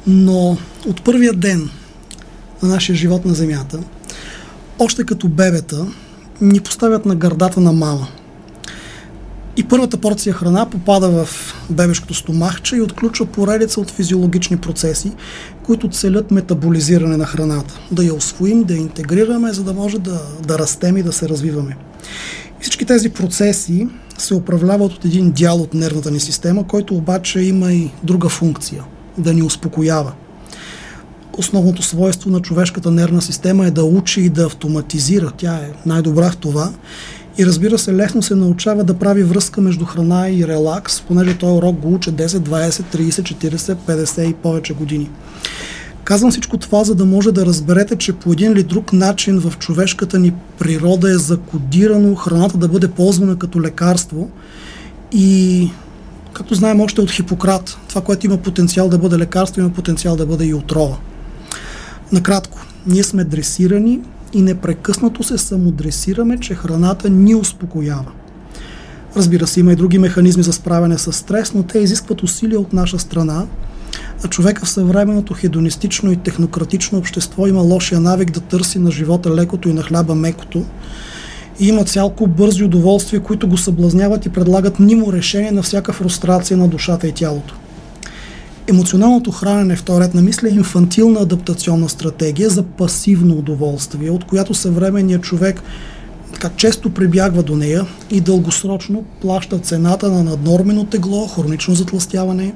но 0.07 0.57
от 0.87 1.03
първия 1.03 1.33
ден 1.33 1.69
на 2.63 2.69
нашия 2.69 2.95
живот 2.95 3.25
на 3.25 3.33
Земята, 3.33 3.79
още 4.79 5.03
като 5.03 5.27
бебета, 5.27 5.85
ни 6.41 6.59
поставят 6.59 7.05
на 7.05 7.15
гърдата 7.15 7.59
на 7.59 7.73
мама. 7.73 8.07
И 9.57 9.63
първата 9.63 9.97
порция 9.97 10.33
храна 10.33 10.69
попада 10.69 11.09
в 11.09 11.53
бебешкото 11.69 12.13
стомахче 12.13 12.75
и 12.75 12.81
отключва 12.81 13.25
поредица 13.25 13.81
от 13.81 13.91
физиологични 13.91 14.57
процеси, 14.57 15.11
които 15.63 15.89
целят 15.89 16.31
метаболизиране 16.31 17.17
на 17.17 17.25
храната. 17.25 17.79
Да 17.91 18.03
я 18.03 18.13
освоим, 18.13 18.63
да 18.63 18.73
я 18.73 18.79
интегрираме, 18.79 19.53
за 19.53 19.63
да 19.63 19.73
може 19.73 19.99
да, 19.99 20.21
да 20.47 20.59
растем 20.59 20.97
и 20.97 21.03
да 21.03 21.13
се 21.13 21.29
развиваме. 21.29 21.77
Всички 22.67 22.85
тези 22.85 23.09
процеси 23.09 23.87
се 24.17 24.35
управляват 24.35 24.93
от 24.93 25.05
един 25.05 25.31
дял 25.31 25.55
от 25.61 25.73
нервната 25.73 26.11
ни 26.11 26.19
система, 26.19 26.67
който 26.67 26.95
обаче 26.95 27.39
има 27.39 27.73
и 27.73 27.91
друга 28.03 28.29
функция 28.29 28.83
да 29.17 29.33
ни 29.33 29.41
успокоява. 29.41 30.13
Основното 31.37 31.83
свойство 31.83 32.29
на 32.29 32.39
човешката 32.39 32.91
нервна 32.91 33.21
система 33.21 33.67
е 33.67 33.71
да 33.71 33.83
учи 33.83 34.21
и 34.21 34.29
да 34.29 34.45
автоматизира. 34.45 35.31
Тя 35.37 35.55
е 35.55 35.71
най-добра 35.85 36.31
в 36.31 36.37
това. 36.37 36.73
И 37.37 37.45
разбира 37.45 37.77
се, 37.77 37.95
лесно 37.95 38.21
се 38.21 38.35
научава 38.35 38.83
да 38.83 38.93
прави 38.93 39.23
връзка 39.23 39.61
между 39.61 39.85
храна 39.85 40.29
и 40.29 40.47
релакс, 40.47 41.01
понеже 41.01 41.37
този 41.37 41.57
урок 41.57 41.75
го 41.75 41.93
учи 41.93 42.11
10, 42.11 42.27
20, 42.27 42.69
30, 42.69 43.09
40, 43.09 43.75
50 43.75 44.29
и 44.29 44.33
повече 44.33 44.73
години. 44.73 45.09
Казвам 46.07 46.31
всичко 46.31 46.57
това, 46.57 46.83
за 46.83 46.95
да 46.95 47.05
може 47.05 47.31
да 47.31 47.45
разберете, 47.45 47.95
че 47.95 48.13
по 48.13 48.31
един 48.31 48.51
или 48.51 48.63
друг 48.63 48.93
начин 48.93 49.39
в 49.39 49.57
човешката 49.57 50.19
ни 50.19 50.33
природа 50.59 51.11
е 51.11 51.17
закодирано 51.17 52.15
храната 52.15 52.57
да 52.57 52.67
бъде 52.67 52.87
ползвана 52.87 53.39
като 53.39 53.61
лекарство 53.61 54.29
и 55.11 55.69
както 56.33 56.55
знаем 56.55 56.81
още 56.81 57.01
от 57.01 57.11
Хипократ, 57.11 57.77
това, 57.89 58.01
което 58.01 58.25
има 58.25 58.37
потенциал 58.37 58.89
да 58.89 58.97
бъде 58.97 59.17
лекарство, 59.17 59.61
има 59.61 59.69
потенциал 59.69 60.15
да 60.15 60.25
бъде 60.25 60.45
и 60.45 60.53
отрова. 60.53 60.97
Накратко, 62.11 62.65
ние 62.85 63.03
сме 63.03 63.23
дресирани 63.23 63.99
и 64.33 64.41
непрекъснато 64.41 65.23
се 65.23 65.37
самодресираме, 65.37 66.39
че 66.39 66.55
храната 66.55 67.09
ни 67.09 67.35
успокоява. 67.35 68.11
Разбира 69.15 69.47
се, 69.47 69.59
има 69.59 69.73
и 69.73 69.75
други 69.75 69.97
механизми 69.97 70.43
за 70.43 70.53
справяне 70.53 70.97
с 70.97 71.13
стрес, 71.13 71.53
но 71.53 71.63
те 71.63 71.79
изискват 71.79 72.23
усилия 72.23 72.59
от 72.59 72.73
наша 72.73 72.99
страна, 72.99 73.45
А 74.23 74.27
човека 74.27 74.65
в 74.65 74.69
съвременното 74.69 75.33
хедонистично 75.33 76.11
и 76.11 76.15
технократично 76.15 76.97
общество 76.97 77.47
има 77.47 77.61
лошия 77.61 77.99
навик 77.99 78.31
да 78.31 78.39
търси 78.39 78.79
на 78.79 78.91
живота 78.91 79.35
лекото 79.35 79.69
и 79.69 79.73
на 79.73 79.83
хляба 79.83 80.15
мекото. 80.15 80.65
И 81.59 81.67
има 81.67 81.83
цялко 81.83 82.27
бързи 82.27 82.63
удоволствия, 82.63 83.23
които 83.23 83.47
го 83.47 83.57
съблазняват 83.57 84.25
и 84.25 84.29
предлагат 84.29 84.79
нимо 84.79 85.13
решение 85.13 85.51
на 85.51 85.61
всяка 85.61 85.93
фрустрация 85.93 86.57
на 86.57 86.67
душата 86.67 87.07
и 87.07 87.11
тялото. 87.11 87.55
Емоционалното 88.67 89.31
хранене 89.31 89.75
в 89.75 89.83
този 89.83 90.01
ред 90.01 90.13
на 90.13 90.21
мисля 90.21 90.47
е 90.47 90.51
инфантилна 90.51 91.19
адаптационна 91.19 91.89
стратегия 91.89 92.49
за 92.49 92.63
пасивно 92.63 93.35
удоволствие, 93.35 94.11
от 94.11 94.23
която 94.23 94.53
съвременният 94.53 95.21
човек 95.21 95.61
как 96.39 96.55
често 96.55 96.89
прибягва 96.89 97.43
до 97.43 97.55
нея 97.55 97.85
и 98.09 98.21
дългосрочно 98.21 99.03
плаща 99.21 99.59
цената 99.59 100.11
на 100.11 100.23
наднормено 100.23 100.85
тегло, 100.85 101.27
хронично 101.27 101.75
затластяване, 101.75 102.53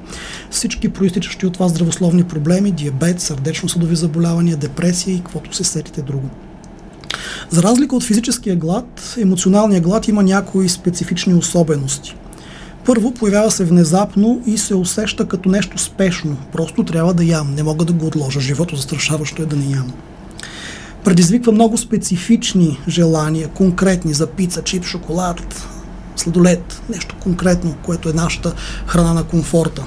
всички 0.50 0.88
проистичащи 0.88 1.46
от 1.46 1.52
това 1.52 1.68
здравословни 1.68 2.24
проблеми, 2.24 2.70
диабет, 2.70 3.20
сърдечно-съдови 3.20 3.96
заболявания, 3.96 4.56
депресия 4.56 5.14
и 5.14 5.18
каквото 5.18 5.56
се 5.56 5.64
сетите 5.64 6.02
друго. 6.02 6.30
За 7.50 7.62
разлика 7.62 7.96
от 7.96 8.04
физическия 8.04 8.56
глад, 8.56 9.16
емоционалният 9.20 9.84
глад 9.84 10.08
има 10.08 10.22
някои 10.22 10.68
специфични 10.68 11.34
особености. 11.34 12.16
Първо, 12.84 13.14
появява 13.14 13.50
се 13.50 13.64
внезапно 13.64 14.42
и 14.46 14.58
се 14.58 14.74
усеща 14.74 15.28
като 15.28 15.48
нещо 15.48 15.78
спешно. 15.78 16.36
Просто 16.52 16.84
трябва 16.84 17.14
да 17.14 17.24
ям, 17.24 17.54
не 17.54 17.62
мога 17.62 17.84
да 17.84 17.92
го 17.92 18.06
отложа. 18.06 18.40
Живото 18.40 18.76
застрашаващо 18.76 19.42
е 19.42 19.46
да 19.46 19.56
не 19.56 19.64
ям 19.64 19.92
предизвиква 21.04 21.52
много 21.52 21.78
специфични 21.78 22.78
желания, 22.88 23.48
конкретни 23.48 24.14
за 24.14 24.26
пица, 24.26 24.62
чип, 24.62 24.84
шоколад, 24.84 25.68
сладолет, 26.16 26.82
нещо 26.90 27.16
конкретно, 27.20 27.74
което 27.82 28.08
е 28.08 28.12
нашата 28.12 28.54
храна 28.86 29.14
на 29.14 29.24
комфорта. 29.24 29.82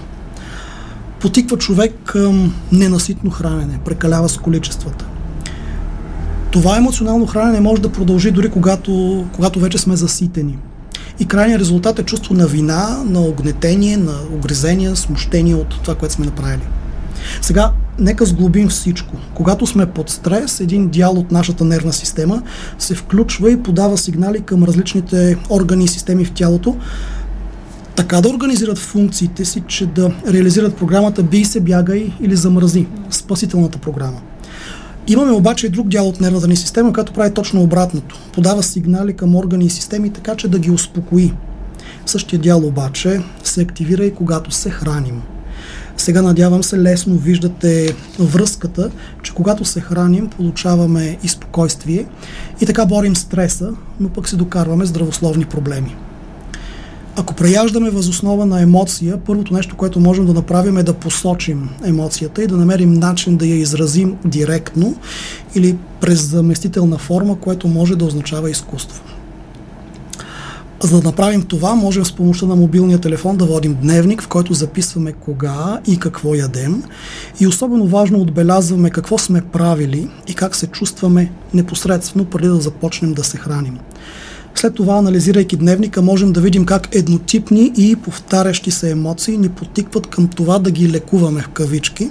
Потиква 1.20 1.58
човек 1.58 1.94
към 2.06 2.54
ненаситно 2.72 3.32
хранене, 3.32 3.80
прекалява 3.86 4.30
с 4.30 4.38
количествата. 4.38 5.06
Това 6.52 6.78
емоционално 6.78 7.26
хранене 7.26 7.60
може 7.60 7.82
да 7.82 7.92
продължи 7.92 8.32
дори 8.32 8.50
когато, 8.50 9.26
когато 9.36 9.60
вече 9.60 9.78
сме 9.78 9.96
заситени. 9.96 10.58
И 11.20 11.26
крайният 11.26 11.62
резултат 11.62 12.00
е 12.00 12.04
чувство 12.04 12.34
на 12.34 12.48
вина, 12.48 13.04
на 13.06 13.20
огнетение, 13.22 13.98
на 13.98 14.14
огрезение, 14.34 14.96
смущение 14.96 15.56
от 15.56 15.82
това, 15.84 15.96
което 15.96 16.14
сме 16.14 16.26
направили. 16.26 16.68
Сега, 17.42 17.72
нека 18.00 18.26
сглобим 18.26 18.70
всичко. 18.70 19.16
Когато 19.34 19.68
сме 19.68 19.86
под 19.86 20.10
стрес, 20.10 20.60
един 20.60 20.90
дял 20.90 21.12
от 21.12 21.32
нашата 21.32 21.66
нервна 21.66 21.94
система 21.94 22.42
се 22.80 22.96
включва 22.96 23.52
и 23.52 23.64
подава 23.64 23.98
сигнали 23.98 24.42
към 24.42 24.64
различните 24.64 25.38
органи 25.50 25.84
и 25.84 25.88
системи 25.88 26.26
в 26.26 26.32
тялото, 26.32 26.76
така 27.96 28.22
да 28.22 28.30
организират 28.30 28.78
функциите 28.78 29.46
си, 29.46 29.64
че 29.68 29.86
да 29.86 30.12
реализират 30.28 30.76
програмата 30.76 31.24
бий 31.24 31.46
се, 31.46 31.60
бягай 31.60 32.14
или 32.22 32.36
замрази, 32.36 32.88
спасителната 33.10 33.78
програма. 33.78 34.22
Имаме 35.08 35.32
обаче 35.32 35.68
и 35.68 35.70
друг 35.70 35.88
дял 35.88 36.08
от 36.08 36.22
нервната 36.22 36.48
ни 36.48 36.56
система, 36.56 36.94
който 36.94 37.14
прави 37.14 37.34
точно 37.34 37.62
обратното. 37.62 38.20
Подава 38.34 38.64
сигнали 38.64 39.14
към 39.14 39.36
органи 39.36 39.66
и 39.66 39.70
системи, 39.70 40.10
така 40.10 40.36
че 40.36 40.48
да 40.48 40.60
ги 40.60 40.72
успокои. 40.72 41.34
Същия 42.06 42.40
дял 42.40 42.68
обаче 42.68 43.22
се 43.44 43.62
активира 43.62 44.06
и 44.06 44.14
когато 44.14 44.52
се 44.52 44.70
храним. 44.70 45.22
Сега 46.06 46.22
надявам 46.22 46.64
се 46.64 46.80
лесно 46.80 47.16
виждате 47.16 47.96
връзката, 48.20 48.92
че 49.24 49.34
когато 49.34 49.66
се 49.66 49.82
храним, 49.82 50.28
получаваме 50.28 51.18
и 51.24 51.28
спокойствие 51.28 52.06
и 52.62 52.66
така 52.66 52.86
борим 52.86 53.16
стреса, 53.16 53.72
но 54.00 54.10
пък 54.10 54.30
се 54.30 54.36
докарваме 54.36 54.86
здравословни 54.86 55.46
проблеми. 55.46 55.96
Ако 57.16 57.34
преяждаме 57.34 57.90
възоснова 57.90 58.46
на 58.46 58.62
емоция, 58.62 59.18
първото 59.26 59.54
нещо, 59.54 59.76
което 59.76 60.00
можем 60.00 60.26
да 60.26 60.34
направим 60.34 60.78
е 60.78 60.84
да 60.84 60.94
посочим 60.94 61.70
емоцията 61.86 62.44
и 62.44 62.48
да 62.48 62.58
намерим 62.58 62.94
начин 62.94 63.38
да 63.38 63.46
я 63.46 63.56
изразим 63.56 64.16
директно 64.26 64.96
или 65.56 65.78
през 66.02 66.30
заместителна 66.30 66.98
форма, 66.98 67.40
което 67.40 67.68
може 67.68 67.96
да 67.96 68.06
означава 68.06 68.50
изкуство. 68.50 69.04
За 70.86 71.02
да 71.02 71.08
направим 71.08 71.42
това, 71.42 71.76
можем 71.76 72.06
с 72.06 72.12
помощта 72.12 72.46
на 72.46 72.56
мобилния 72.56 73.00
телефон 73.00 73.38
да 73.38 73.46
водим 73.46 73.78
дневник, 73.82 74.22
в 74.22 74.28
който 74.28 74.54
записваме 74.54 75.12
кога 75.12 75.80
и 75.88 75.98
какво 75.98 76.36
ядем. 76.36 76.84
И 77.40 77.48
особено 77.48 77.88
важно 77.88 78.22
отбелязваме 78.22 78.90
какво 78.90 79.18
сме 79.18 79.42
правили 79.42 80.10
и 80.28 80.34
как 80.34 80.56
се 80.56 80.68
чувстваме 80.68 81.32
непосредствено 81.54 82.26
преди 82.26 82.48
да 82.48 82.56
започнем 82.56 83.14
да 83.14 83.24
се 83.24 83.38
храним. 83.38 83.80
След 84.56 84.76
това, 84.76 84.98
анализирайки 84.98 85.58
дневника, 85.58 86.02
можем 86.02 86.34
да 86.34 86.42
видим 86.42 86.66
как 86.66 86.96
еднотипни 86.96 87.72
и 87.78 87.96
повтарящи 87.96 88.72
се 88.72 88.92
емоции 88.92 89.38
ни 89.38 89.50
потикват 89.50 90.08
към 90.08 90.28
това 90.28 90.60
да 90.60 90.72
ги 90.72 90.90
лекуваме 90.90 91.42
в 91.42 91.50
кавички, 91.50 92.10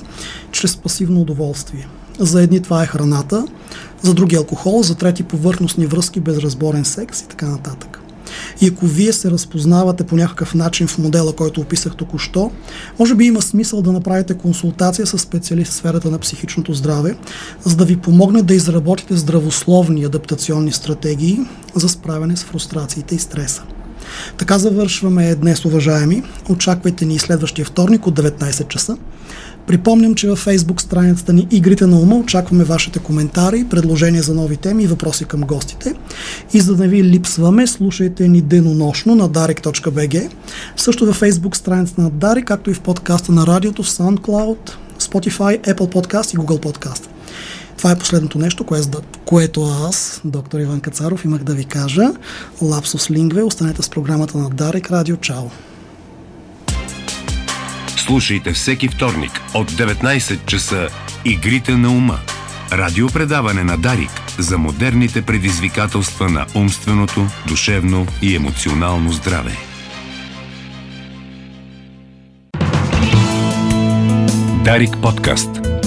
чрез 0.53 0.77
пасивно 0.77 1.21
удоволствие. 1.21 1.89
За 2.19 2.43
едни 2.43 2.61
това 2.61 2.83
е 2.83 2.87
храната, 2.87 3.47
за 4.03 4.15
други 4.15 4.37
алкохол, 4.37 4.83
за 4.83 4.95
трети 4.95 5.23
повърхностни 5.23 5.87
връзки, 5.87 6.21
безразборен 6.21 6.85
секс 6.85 7.21
и 7.21 7.29
така 7.29 7.47
нататък. 7.47 7.94
И 8.61 8.69
ако 8.69 8.87
вие 8.87 9.13
се 9.13 9.31
разпознавате 9.31 10.05
по 10.05 10.17
някакъв 10.17 10.55
начин 10.55 10.87
в 10.87 10.99
модела, 10.99 11.33
който 11.33 11.61
описах 11.61 11.95
току-що, 11.95 12.51
може 12.99 13.15
би 13.15 13.25
има 13.25 13.43
смисъл 13.43 13.83
да 13.83 13.93
направите 13.93 14.35
консултация 14.35 15.07
с 15.07 15.19
специалист 15.19 15.73
в 15.73 15.75
сферата 15.75 16.11
на 16.11 16.19
психичното 16.19 16.75
здраве, 16.75 17.17
за 17.65 17.77
да 17.77 17.85
ви 17.85 17.97
помогне 17.97 18.43
да 18.43 18.55
изработите 18.55 19.17
здравословни 19.17 20.05
адаптационни 20.05 20.73
стратегии 20.73 21.39
за 21.75 21.89
справяне 21.89 22.37
с 22.37 22.45
фрустрациите 22.45 23.15
и 23.15 23.19
стреса. 23.19 23.63
Така 24.39 24.59
завършваме 24.59 25.35
днес, 25.35 25.65
уважаеми. 25.65 26.23
Очаквайте 26.49 27.05
ни 27.05 27.19
следващия 27.19 27.65
вторник 27.65 28.07
от 28.07 28.21
19 28.21 28.69
часа. 28.69 28.97
Припомням, 29.67 30.15
че 30.15 30.29
във 30.29 30.45
Facebook 30.45 30.81
страницата 30.81 31.33
ни 31.33 31.49
Игрите 31.51 31.87
на 31.87 31.99
ума 31.99 32.17
очакваме 32.17 32.65
вашите 32.65 32.99
коментари, 32.99 33.67
предложения 33.71 34.23
за 34.23 34.35
нови 34.35 34.57
теми 34.57 34.83
и 34.83 34.87
въпроси 34.87 35.25
към 35.25 35.41
гостите. 35.41 35.95
И 36.55 36.61
за 36.61 36.75
да 36.75 36.83
не 36.83 36.89
ви 36.89 37.05
липсваме, 37.05 37.67
слушайте 37.67 38.29
ни 38.29 38.43
денонощно 38.43 39.15
на 39.15 39.31
darik.bg, 39.31 40.31
също 40.77 41.07
във 41.07 41.21
Facebook 41.21 41.57
страницата 41.57 42.03
на 42.03 42.11
Дарик, 42.11 42.45
както 42.45 42.71
и 42.71 42.75
в 42.75 42.81
подкаста 42.81 43.33
на 43.33 43.47
радиото 43.47 43.83
в 43.83 43.89
SoundCloud, 43.89 44.71
Spotify, 45.01 45.75
Apple 45.75 45.95
Podcast 45.95 46.35
и 46.35 46.39
Google 46.39 46.63
Podcast. 46.63 47.14
Това 47.77 47.91
е 47.91 47.99
последното 47.99 48.39
нещо, 48.39 48.65
което, 48.65 49.03
което 49.25 49.65
аз, 49.65 50.21
доктор 50.25 50.61
Иван 50.61 50.81
Кацаров, 50.81 51.25
имах 51.25 51.43
да 51.43 51.55
ви 51.55 51.65
кажа. 51.65 52.03
Лапсус 52.63 53.11
Лингве, 53.11 53.43
останете 53.43 53.83
с 53.83 53.91
програмата 53.91 54.39
на 54.39 54.51
Дарик 54.51 54.91
Радио. 54.91 55.17
Чао! 55.17 55.51
Слушайте 57.97 58.53
всеки 58.53 58.89
вторник 58.89 59.41
от 59.55 59.71
19 59.73 60.47
часа 60.47 60.89
Игрите 61.25 61.77
на 61.77 61.89
ума. 61.89 62.19
Радиопредаване 62.73 63.65
на 63.65 63.79
Дарик 63.79 64.11
за 64.39 64.59
модерните 64.59 65.23
предизвикателства 65.23 66.29
на 66.29 66.47
умственото, 66.55 67.27
душевно 67.49 68.07
и 68.23 68.37
емоционално 68.37 69.13
здраве. 69.13 69.57
Дарик 74.65 74.97
подкаст. 75.03 75.64